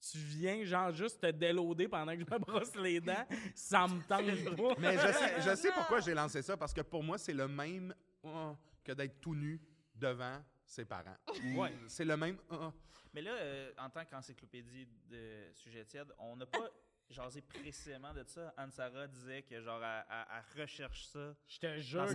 [0.00, 3.24] tu viens genre juste te déloader pendant que je me brosse les dents,
[3.54, 4.74] ça me tente pas.
[4.78, 7.46] mais je sais, je sais pourquoi j'ai lancé ça, parce que pour moi, c'est le
[7.46, 9.60] même oh, que d'être tout nu
[9.94, 11.16] devant ses parents.
[11.44, 11.72] Ou Ouais.
[11.86, 12.38] C'est le même.
[12.50, 12.72] oh,
[13.12, 16.68] Mais là, euh, en tant qu'encyclopédie de sujet tiède, on n'a pas
[17.10, 18.52] jasé précisément de ça.
[18.56, 21.34] Anne-Sara disait que genre, elle, recherche ça.
[21.46, 22.06] Je te jure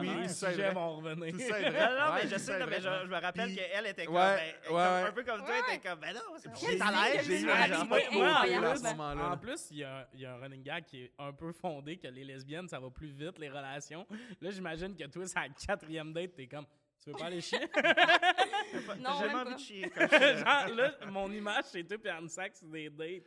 [0.00, 0.72] Oui, sujets vrai.
[0.72, 1.32] vont revenir.
[1.34, 1.88] Tout ça est vrai.
[1.90, 4.36] Non, non, Ouais, mais je sais, mais je, je me rappelle qu'elle était comme, Ouais,
[4.36, 5.12] ben, comme- ouais, un ouais.
[5.12, 7.26] peu comme toi, elle était comme, ben non, c'est J'ai- à l'aise.
[7.26, 9.30] j'ai eu un un en à plus, ce moment-là.
[9.32, 11.32] En plus, il y, a un- il y a un running gag qui est un
[11.34, 14.06] peu fondé que les lesbiennes, ça va plus vite, les relations.
[14.40, 16.66] Là, j'imagine que toi, c'est à la quatrième date, t'es comme,
[17.08, 17.58] tu veux pas aller chier?
[19.00, 19.54] Non, J'ai jamais même envie pas.
[19.54, 19.90] de chier.
[19.90, 23.24] quand je- Genre, là, mon image, c'est toi et Anne Sax, c'est des dates.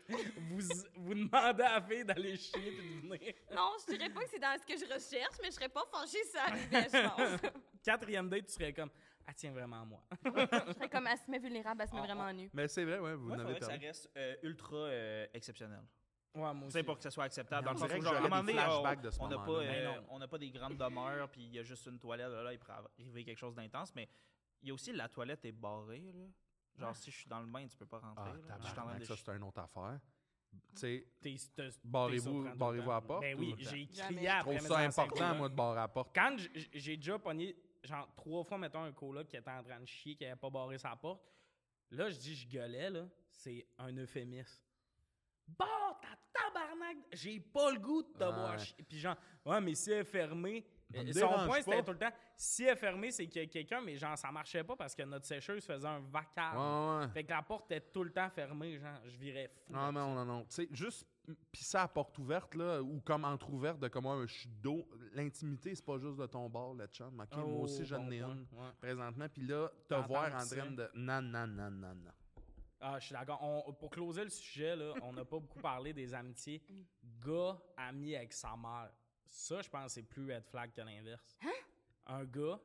[0.50, 0.60] Vous,
[0.96, 3.34] vous demandez à la fille d'aller chier puis de venir.
[3.54, 5.84] Non, je dirais pas que c'est dans ce que je recherche, mais je serais pas
[5.92, 7.08] fâchée si ça arrivait, je
[7.42, 7.52] pense.
[7.84, 8.90] Quatrième date, tu serais comme,
[9.28, 10.04] ah tiens, vraiment moi.
[10.24, 12.50] je serais comme, elle se met vulnérable, elle se met Ah, vraiment nue.
[12.54, 13.88] Mais c'est vrai, ouais, vous Moi, en faudrait avez que ça parlé.
[13.88, 15.82] reste euh, ultra euh, exceptionnel.
[16.34, 16.84] Ouais, moi aussi.
[16.84, 17.62] pour que ça soit acceptable.
[17.62, 18.66] Mais Dans on le sens dirait où, que genre, à un j'aurais moment des donné,
[18.66, 20.04] on- flashbacks de ce on n'a pas, euh, non.
[20.12, 22.54] on n'a pas des grandes demeures, puis il y a juste une toilette, là, là,
[22.54, 24.08] il pourrait arriver quelque chose d'intense, mais
[24.62, 26.26] il y a aussi la toilette est barrée, là.
[26.78, 28.24] Genre, si je suis dans le bain, tu peux pas rentrer.
[28.50, 28.98] Ah, là.
[29.00, 30.00] Je ça, c'est une autre affaire.
[30.76, 34.60] Tu sais, Barrez-vous- barrez-vous à la porte Ben oui, j'ai crié je après trouve mes
[34.76, 36.12] ça important, moi, de barrer à la porte.
[36.16, 36.36] Quand
[36.74, 40.16] j'ai déjà pogné, genre, trois fois, mettons, un coloc qui était en train de chier,
[40.16, 41.22] qui avait pas barré sa porte,
[41.92, 44.64] là, je dis, je gueulais, là, c'est un euphémisme.
[45.48, 46.98] Bah, ta tabarnak!
[47.12, 48.32] J'ai pas le goût de te Ouais.
[48.32, 48.84] voir chier.
[48.88, 49.16] Puis genre,
[49.46, 52.12] ouais, mais si elle est fermée, Ça me euh, son point, c'était tout le temps,
[52.36, 54.94] si elle est fermée, c'est qu'il y a quelqu'un, mais genre, ça marchait pas parce
[54.96, 56.58] que notre sécheuse faisait un vacarme.
[57.00, 57.12] Ouais, ouais.
[57.14, 59.72] Fait que la porte était tout le temps fermée, genre, je virais fou.
[59.74, 60.42] Non, non, non, non.
[60.46, 61.06] Tu sais, juste
[61.52, 65.86] pisser à porte ouverte, là, ou comme entre-ouverte, de comme un chute d'eau, l'intimité, c'est
[65.86, 67.20] pas juste de ton bord, le chum.
[67.22, 68.72] OK, moi Oh, aussi, j'en bon ai point, une ouais.
[68.80, 69.28] présentement.
[69.30, 70.56] Puis là, te voir en ça.
[70.58, 70.90] train de...
[70.96, 72.12] Non, non, non, non, non.
[72.82, 73.40] Ah, je suis d'accord.
[73.44, 76.62] On- Pour closer le sujet, là, on n'a pas beaucoup parlé des amitiés.
[77.24, 78.92] Gars ami avec sa mère.
[79.30, 81.38] Ça, je pense que c'est plus red flag que l'inverse.
[82.08, 82.60] Un gars,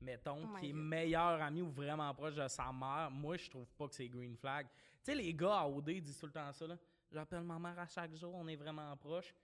[0.00, 0.80] mettons, Oh my qui est God.
[0.82, 4.36] meilleur ami ou vraiment proche de sa mère, moi, je trouve pas que c'est green
[4.36, 4.66] flag.
[5.02, 6.76] Tu sais, les gars à OD disent tout le temps ça, là.
[7.10, 9.34] J'appelle ma mère à chaque jour, on est vraiment proche.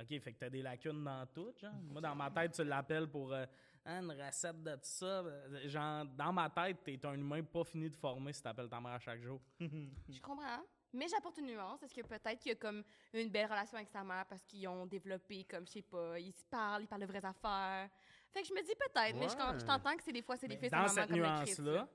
[0.00, 1.72] OK, fait que t'as des lacunes dans tout, genre.
[1.90, 3.44] Moi, dans ma tête, tu l'appelles pour euh,
[3.88, 5.06] Hein, une recette de ça.
[5.06, 8.78] Euh, Genre, dans ma tête, t'es un humain pas fini de former si t'appelles ta
[8.80, 9.40] mère à chaque jour.
[9.60, 10.62] Je comprends.
[10.92, 11.82] Mais j'apporte une nuance.
[11.82, 12.84] Est-ce que peut-être qu'il y a comme
[13.14, 16.32] une belle relation avec sa mère parce qu'ils ont développé, comme, je sais pas, ils
[16.32, 17.88] se parlent, ils parlent de vraies affaires?
[18.30, 20.58] Fait que je me dis peut-être, mais je, t'entends que c'est des fois, c'est des
[20.58, 21.88] fils dans et cette nuance-là,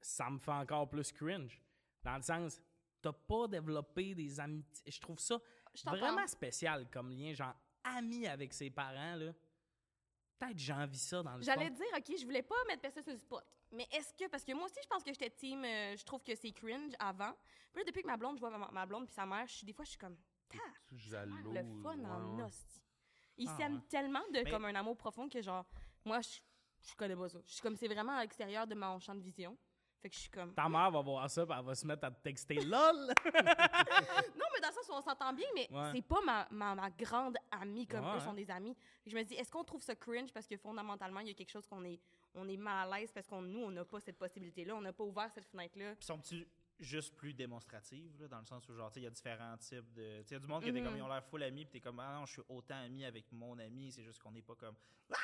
[0.00, 1.60] ça me fait encore plus cringe.
[2.04, 2.60] Dans le sens,
[3.02, 4.92] t'as pas développé des amitiés.
[4.92, 5.40] Je trouve ça
[5.74, 9.32] Je vraiment spécial comme lien, genre ami avec ses parents, là.
[10.38, 13.12] Peut-être j'ai envie ça dans le J'allais dire, OK, je voulais pas mettre personne sur
[13.12, 13.44] le spot.
[13.72, 16.22] Mais est-ce que, parce que moi aussi, je pense que j'étais team, euh, je trouve
[16.22, 17.32] que c'est cringe avant.
[17.72, 19.54] Puis là, depuis que ma blonde, je vois ma, ma blonde puis sa mère, je
[19.54, 20.16] suis, des fois, je suis comme,
[20.48, 20.58] ta,
[20.92, 21.52] Jaloux.
[21.52, 22.82] le fun ouais, en hostie.
[23.38, 23.82] Ils Ah, s'aiment ouais.
[23.88, 25.64] tellement de Mais- comme un amour profond que genre,
[26.04, 26.38] moi, je,
[26.88, 27.38] je connais pas ça.
[27.46, 29.56] Je suis comme, c'est vraiment à l'extérieur de mon champ de vision.
[30.06, 30.54] Fait que je suis comme.
[30.54, 32.70] Ta mère va voir ça, puis elle va se mettre à te texter LOL.
[33.24, 35.90] Non, mais dans le sens où on s'entend bien, mais Ouais.
[35.92, 38.16] c'est pas ma, ma, ma grande amie comme Ouais.
[38.16, 38.76] eux sont des amis.
[39.04, 41.50] Je me dis, est-ce qu'on trouve ça cringe parce que fondamentalement, il y a quelque
[41.50, 41.98] chose qu'on est,
[42.34, 44.92] on est mal à l'aise parce qu'on nous, on n'a pas cette possibilité-là, on n'a
[44.92, 45.96] pas ouvert cette fenêtre-là?
[45.96, 46.46] Puis sont-tu
[46.78, 49.56] juste plus démonstratives, là, dans le sens où, genre, tu sais, il y a différents
[49.56, 50.22] types de.
[50.22, 50.86] Tu sais, il y a du monde qui était Mhm.
[50.86, 53.04] comme, ils ont l'air full amis, puis t'es comme, ah non, je suis autant ami
[53.04, 54.76] avec mon ami, c'est juste qu'on n'est pas comme.
[55.12, 55.16] Ah!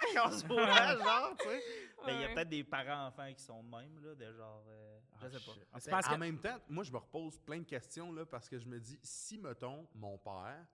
[0.24, 1.62] en se voit, genre, tu sais.
[2.06, 4.64] Mais il y a peut-être des parents-enfants qui sont de même, là, de genre.
[4.68, 5.50] euh, je Ah, sais pas.
[5.52, 8.12] En C'est fait, parce en que- même temps, moi, je me repose plein de questions
[8.12, 10.66] là, parce que je me dis, si, mettons, mon père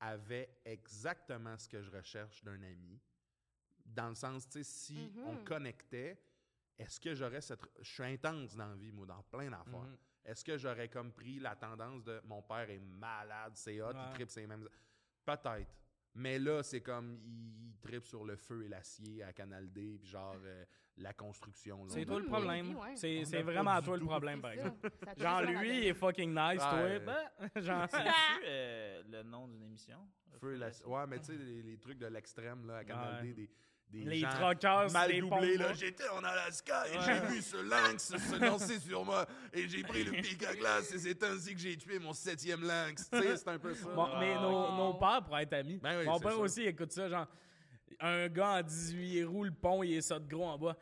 [0.00, 3.00] avait exactement ce que je recherche d'un ami,
[3.86, 5.44] dans le sens, tu sais, si on Mhm.
[5.44, 6.18] connectait,
[6.78, 7.60] est-ce que j'aurais cette.
[7.80, 9.78] Je suis intense dans la vie, moi, dans plein d'affaires.
[9.80, 9.96] Mhm.
[10.24, 14.00] Est-ce que j'aurais comme pris la tendance de mon père est malade, c'est hot, Ouais.
[14.08, 14.66] il tripe ses mêmes.
[15.24, 15.70] Peut-être.
[16.14, 19.98] Mais là, c'est comme il, il tripe sur le feu et l'acier à Canal D,
[20.00, 20.64] puis genre euh,
[20.98, 21.84] la construction.
[21.84, 21.90] là.
[21.92, 22.76] C'est toi a le problème.
[22.76, 22.94] ouais.
[22.96, 24.90] C'est vraiment du toi le problème, par exemple.
[25.16, 26.82] Genre, lui, il est fucking nice, toi.
[26.82, 27.00] Ouais.
[27.00, 27.28] ben,
[27.62, 28.10] genre, C'est-tu
[28.46, 29.98] euh, le nom d'une émission?
[30.40, 30.86] Feu et l'acier.
[30.86, 33.28] Ouais, mais tu sais, les, les trucs de l'extrême, là, à Canal Ouais.
[33.28, 33.50] D, des,
[33.90, 35.72] des Les gens troqueurs, mal c'est des doublés, là.
[35.74, 37.04] J'étais en Alaska et Ouais.
[37.06, 40.92] j'ai vu ce lynx se lancer sur moi et j'ai pris le pic à glace
[40.92, 43.08] et c'est ainsi que j'ai tué mon septième lynx.
[43.10, 43.88] Tu sais, c'est un peu ça.
[43.94, 44.42] Bon, Ah, mais ok.
[44.42, 45.78] nos, nos pères pourraient être amis.
[45.82, 46.38] Ben oui, Mon père ça.
[46.38, 47.26] aussi écoute ça, genre,
[48.00, 50.76] un gars en 18 il roule le pont, il est ça de gros en bas.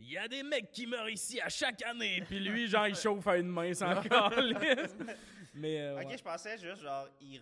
[0.00, 2.20] Il y a des mecs qui meurent ici à chaque année.
[2.26, 4.96] Puis lui, genre, il chauffe à une main sans calisse.
[5.56, 6.18] Mais, euh, Ok, ouais.
[6.18, 7.40] je pensais juste, genre, il,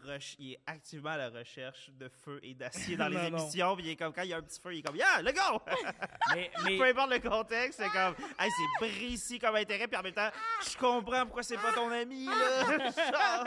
[0.53, 3.39] est activement à la recherche de feu et d'acier dans les Non, non.
[3.39, 3.75] émissions.
[3.77, 5.23] Puis il est comme, quand il y a un petit feu, il est comme, yeah,
[5.23, 5.63] le go!
[6.35, 9.89] mais, mais- Peu importe le contexte, c'est comme, hey, c'est précis comme intérêt.
[9.89, 10.31] Puis en même temps,
[10.71, 12.67] je comprends pourquoi c'est pas ton ami, là.
[12.79, 13.47] Genre,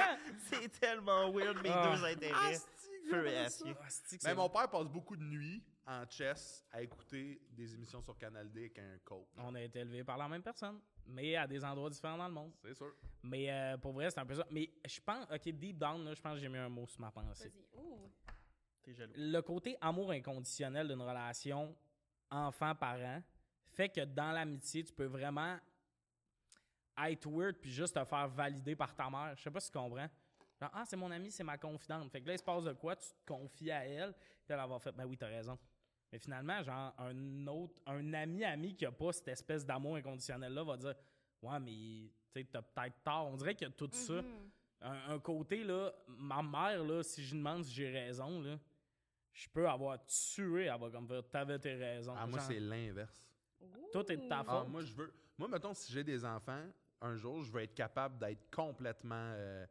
[0.50, 1.92] c'est tellement weird, mes Ah.
[1.96, 2.58] deux intérêts.
[3.10, 3.76] Feu et acier.
[3.80, 8.18] Ah, Mais mon père passe beaucoup de nuits en chess à écouter des émissions sur
[8.18, 9.28] Canal D avec un coach.
[9.38, 12.34] On a été élevés par la même personne, mais à des endroits différents dans le
[12.34, 12.52] monde.
[12.62, 12.94] C'est sûr.
[13.24, 14.46] Mais euh, pour vrai, c'est un peu ça.
[14.52, 17.02] Mais je pense, ok, deep down, là, je pense que j'ai mis un mot sur
[17.02, 17.50] ma pensée.
[17.50, 17.80] Vas-y.
[17.80, 18.12] Ouh.
[18.82, 19.14] T'es jaloux.
[19.16, 21.76] le côté amour inconditionnel d'une relation
[22.30, 23.22] enfant-parent
[23.76, 25.58] fait que dans l'amitié, tu peux vraiment
[26.98, 29.34] être weird puis juste te faire valider par ta mère.
[29.36, 30.08] Je sais pas si tu comprends.
[30.62, 32.10] Genre, ah, c'est mon ami, c'est ma confidente.
[32.10, 34.56] Fait que là, il se passe de quoi, tu te confies à elle, puis elle
[34.56, 35.60] va avoir fait, ben oui, t'as raison.
[36.16, 40.78] Mais finalement, genre, un autre, un ami-ami qui a pas cette espèce d'amour inconditionnel-là va
[40.78, 40.96] dire,
[41.42, 43.28] ouais, mais, tu sais, t'as peut-être tort.
[43.28, 44.50] On dirait qu'il y a tout ça Mhm.
[44.80, 48.58] un, un côté, là, ma mère, là, si je lui demande si j'ai raison, là,
[49.34, 52.14] je peux avoir tué, elle va comme faire, t'avais tes raisons.
[52.18, 53.30] Ah, moi, c'est l'inverse.
[53.92, 54.40] Tout est de ta.
[54.40, 54.70] Ah, faute.
[54.70, 55.14] moi, je veux.
[55.38, 56.64] Moi, mettons, si j'ai des enfants,
[57.02, 59.34] un jour, je veux être capable d'être complètement.
[59.36, 59.66] Euh...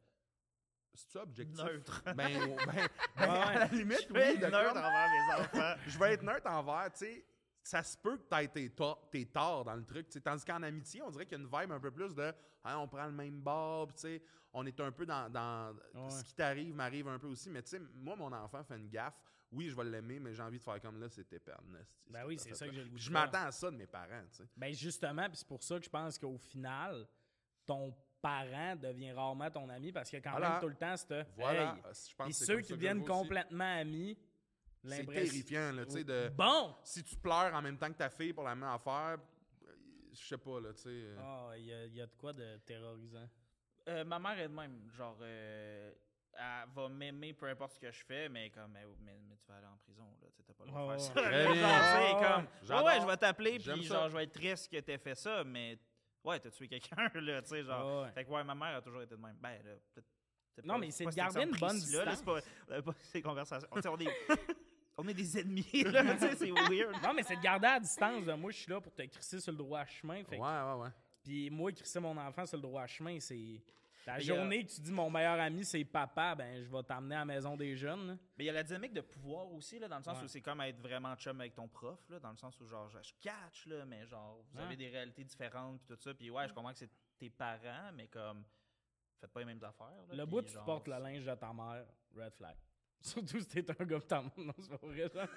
[0.94, 1.64] C'est-tu objectif?
[1.64, 2.02] Neutre.
[2.04, 2.56] Ben, ben,
[3.16, 5.80] ben, à la limite, Je vais oui, être neutre comme- envers mes enfants.
[5.86, 7.26] je vais être neutre envers, tu sais.
[7.66, 10.20] Ça se peut que t'aies tes, tor- tes torts dans le truc, tu sais.
[10.20, 12.32] Tandis qu'en amitié, on dirait qu'il y a une vibe un peu plus de
[12.66, 14.22] Hein, on prend le même bord, puis tu sais,
[14.52, 15.30] on est un peu dans.
[15.30, 16.10] dans Ouais.
[16.10, 17.50] Ce qui t'arrive m'arrive un peu aussi.
[17.50, 19.20] Mais tu sais, moi, mon enfant fait une gaffe.
[19.52, 21.78] Oui, je vais l'aimer, mais j'ai envie de faire comme là, c'était perne.
[22.08, 24.24] Ben oui, c'est ça que j'ai le goût Je m'attends à ça de mes parents,
[24.30, 24.48] tu sais.
[24.56, 27.06] Ben justement, puis c'est pour ça que je pense qu'au final,
[27.66, 30.50] ton parent devient rarement ton ami parce qu'il y a quand Voilà.
[30.52, 31.62] même tout le temps cette Voilà.
[31.74, 31.82] hey.
[31.82, 34.16] Je pense Puis que c'est ceux qui que deviennent complètement amis,
[34.86, 36.28] C'est terrifiant, là, tu sais, de...
[36.30, 36.74] Bon!
[36.82, 39.18] Si tu pleures en même temps que ta fille pour la même affaire,
[40.12, 40.88] je sais pas, là, tu sais...
[40.90, 43.28] euh, Ah, il y, a- il y a de quoi de terrorisant.
[43.88, 44.88] Euh, ma mère est de même.
[44.96, 45.92] Genre, euh,
[46.32, 49.46] elle va m'aimer peu importe ce que je fais, mais comme, mais, mais- mais tu
[49.48, 50.28] vas aller en prison, là.
[50.30, 51.22] Tu sais, t'as pas le droit de Ouais, faire ça.
[51.22, 52.82] Très bien.
[52.82, 55.44] Ouais, comme, je vais t'appeler, puis genre, je vais être triste que t'aies fait ça,
[55.44, 55.78] mais
[56.24, 58.02] ouais, t'as tué quelqu'un, là, tu sais, genre.
[58.04, 58.12] Ouais.
[58.12, 59.36] Fait que, ouais, ma mère a toujours été de même.
[59.40, 60.64] Ben, là, peut-être.
[60.66, 62.42] Non, pas- mais c'est de garder une bonne précis-là, là, C'est distance.
[62.68, 63.68] pas, euh, pas ces conversations.
[63.72, 64.08] On est,
[64.98, 67.02] on est des ennemis, là, tu sais, c'est weird.
[67.02, 68.24] Non, mais c'est de garder à distance.
[68.24, 70.22] de moi, je suis là pour te crisser sur le droit chemin.
[70.24, 70.90] Fait que- Ouais, ouais, ouais.
[71.24, 73.60] Puis moi, crisser mon enfant sur le droit chemin, c'est.
[74.06, 76.82] La Mais a- journée que tu dis mon meilleur ami, c'est papa, ben je vais
[76.82, 78.06] t'amener à la maison des jeunes.
[78.08, 78.16] là.
[78.36, 80.24] Mais il y a la dynamique de pouvoir aussi, là, dans le sens Ouais.
[80.24, 82.88] où c'est comme être vraiment chum avec ton prof, là, dans le sens où, genre,
[82.90, 84.64] je je catch, là, mais genre, vous Ouais.
[84.64, 86.12] avez des réalités différentes, puis tout ça.
[86.12, 88.44] Puis ouais, je comprends que c'est tes parents, mais comme,
[89.20, 89.86] faites pas les mêmes affaires.
[90.08, 92.56] là, Le bout, tu genre, portes le linge de ta mère, red flag.
[93.00, 94.30] Surtout si t'es un gars de ta mère.
[94.36, 95.28] Non, c'est pas vrai, genre.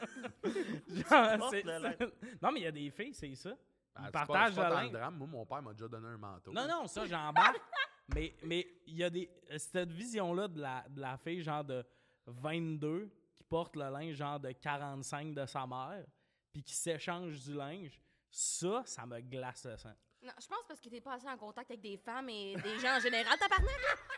[0.44, 3.52] Le Non, mais il y a des filles, c'est ça.
[3.96, 4.92] Ah, Ils partagent pas le linge.
[4.92, 5.16] drame.
[5.18, 6.52] Moi, mon père m'a déjà donné un manteau.
[6.54, 7.58] Non, non, ça, j'embarque.
[8.14, 9.30] mais mais il y a des.
[9.58, 11.86] Cette vision-là de la, de la fille, genre de
[12.28, 16.06] 22, qui porte le linge, genre de 45 de sa mère,
[16.52, 18.00] puis qui s'échange du linge,
[18.30, 19.94] ça, ça me glace le sang.
[20.24, 22.80] Non, je pense parce que t'es pas assez en contact avec des femmes et des
[22.80, 23.70] gens en général, tabarnak.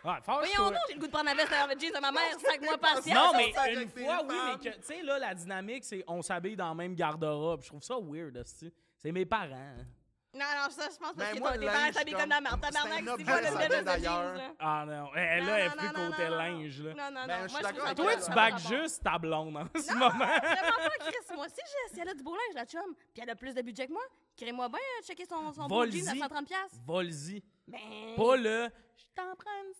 [0.04, 0.48] Ouais, fâche-toi.
[0.56, 2.62] Voyons donc, j'ai le goût de prendre la veste à jeans de ma mère, sac
[2.62, 3.08] moi patience.
[3.08, 6.56] Non, mais une fois, oui, mais que, tu sais, là, la dynamique, c'est on s'habille
[6.56, 7.62] dans le même garde-robe.
[7.64, 8.74] Je trouve ça weird, hostie.
[8.98, 9.76] C'est mes parents.
[10.32, 12.42] Non, non, ça, je pense Ben, parce que ton- le tes parents s'habillent comme- la
[12.42, 12.62] merde.
[12.62, 14.42] Tabarnak, c'est pas le de d'ailleurs.
[14.60, 16.38] Ah non, elle, elle, Non, là, elle non, plus non, non, côté non, non.
[16.38, 16.94] linge, là.
[16.94, 17.28] Non, non, non.
[17.28, 20.10] Ben, je moi, avec Toi, tu bagues juste ta blonde en ce moment.
[20.10, 21.36] Vraiment pas, Chris.
[21.36, 23.56] Moi aussi, j'ai- si elle a du beau linge, la chum, puis elle a plus
[23.56, 24.04] de budget que moi,
[24.38, 26.00] crée-moi bien euh, checker son, son beau Vol-y.
[26.06, 26.46] jean à 130$.
[26.46, 26.78] piastres.
[26.86, 27.44] Vol-y.
[27.68, 27.80] Ben,
[28.16, 29.74] Pas le je t'en prends une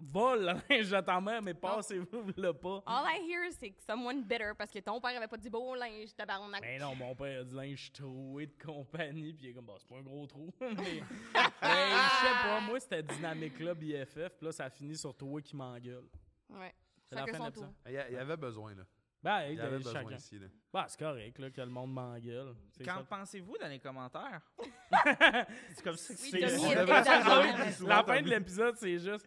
[0.00, 2.82] Va le linge de ta mère, mais passez-vous le pas.
[2.84, 5.74] All I hear, c'est que someone bitter parce que ton père avait pas dit beau
[5.76, 6.60] linge, tabarnak.
[6.62, 9.74] Mais non, mon père a du linge troué de compagnie, puis il est comme, bah,
[9.78, 10.52] c'est pas un gros trou.
[10.60, 11.02] mais, mais
[11.42, 16.04] je sais pas, moi, c'était dynamique-là, BFF, puis là, ça finit sur toi qui m'engueule.
[16.50, 16.74] Ouais.
[17.08, 17.66] C'est la Chacun fin son de tour.
[17.86, 18.82] Il y, a- il y avait besoin, là.
[19.22, 20.16] Ben, Il y avait besoin chacun.
[20.16, 20.48] ici, là.
[20.70, 22.54] Bah, c'est correct, là, que le monde m'engueule.
[22.84, 24.42] Qu'en pensez-vous dans les commentaires?
[25.72, 27.86] c'est comme ça que Oui, c'est.
[27.86, 29.26] La fin de l'épisode, c'est juste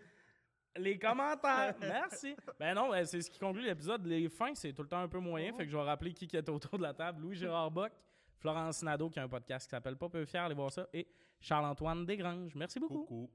[0.77, 1.75] les commentaires.
[1.79, 2.35] Merci.
[2.59, 4.05] Ben non, ben, c'est ce qui conclut l'épisode.
[4.05, 5.53] Les fins, c'est tout le temps un peu moyen.
[5.53, 7.21] Fait que je vais rappeler qui qui est autour de la table.
[7.21, 7.91] Louis-Gérard Bock,
[8.37, 11.07] Florence Nadeau, qui a un podcast qui s'appelle Pas peu fier, allez voir ça, et
[11.39, 12.55] Charles-Antoine Desgranges.
[12.55, 13.05] Merci beaucoup.
[13.05, 13.29] Coucou.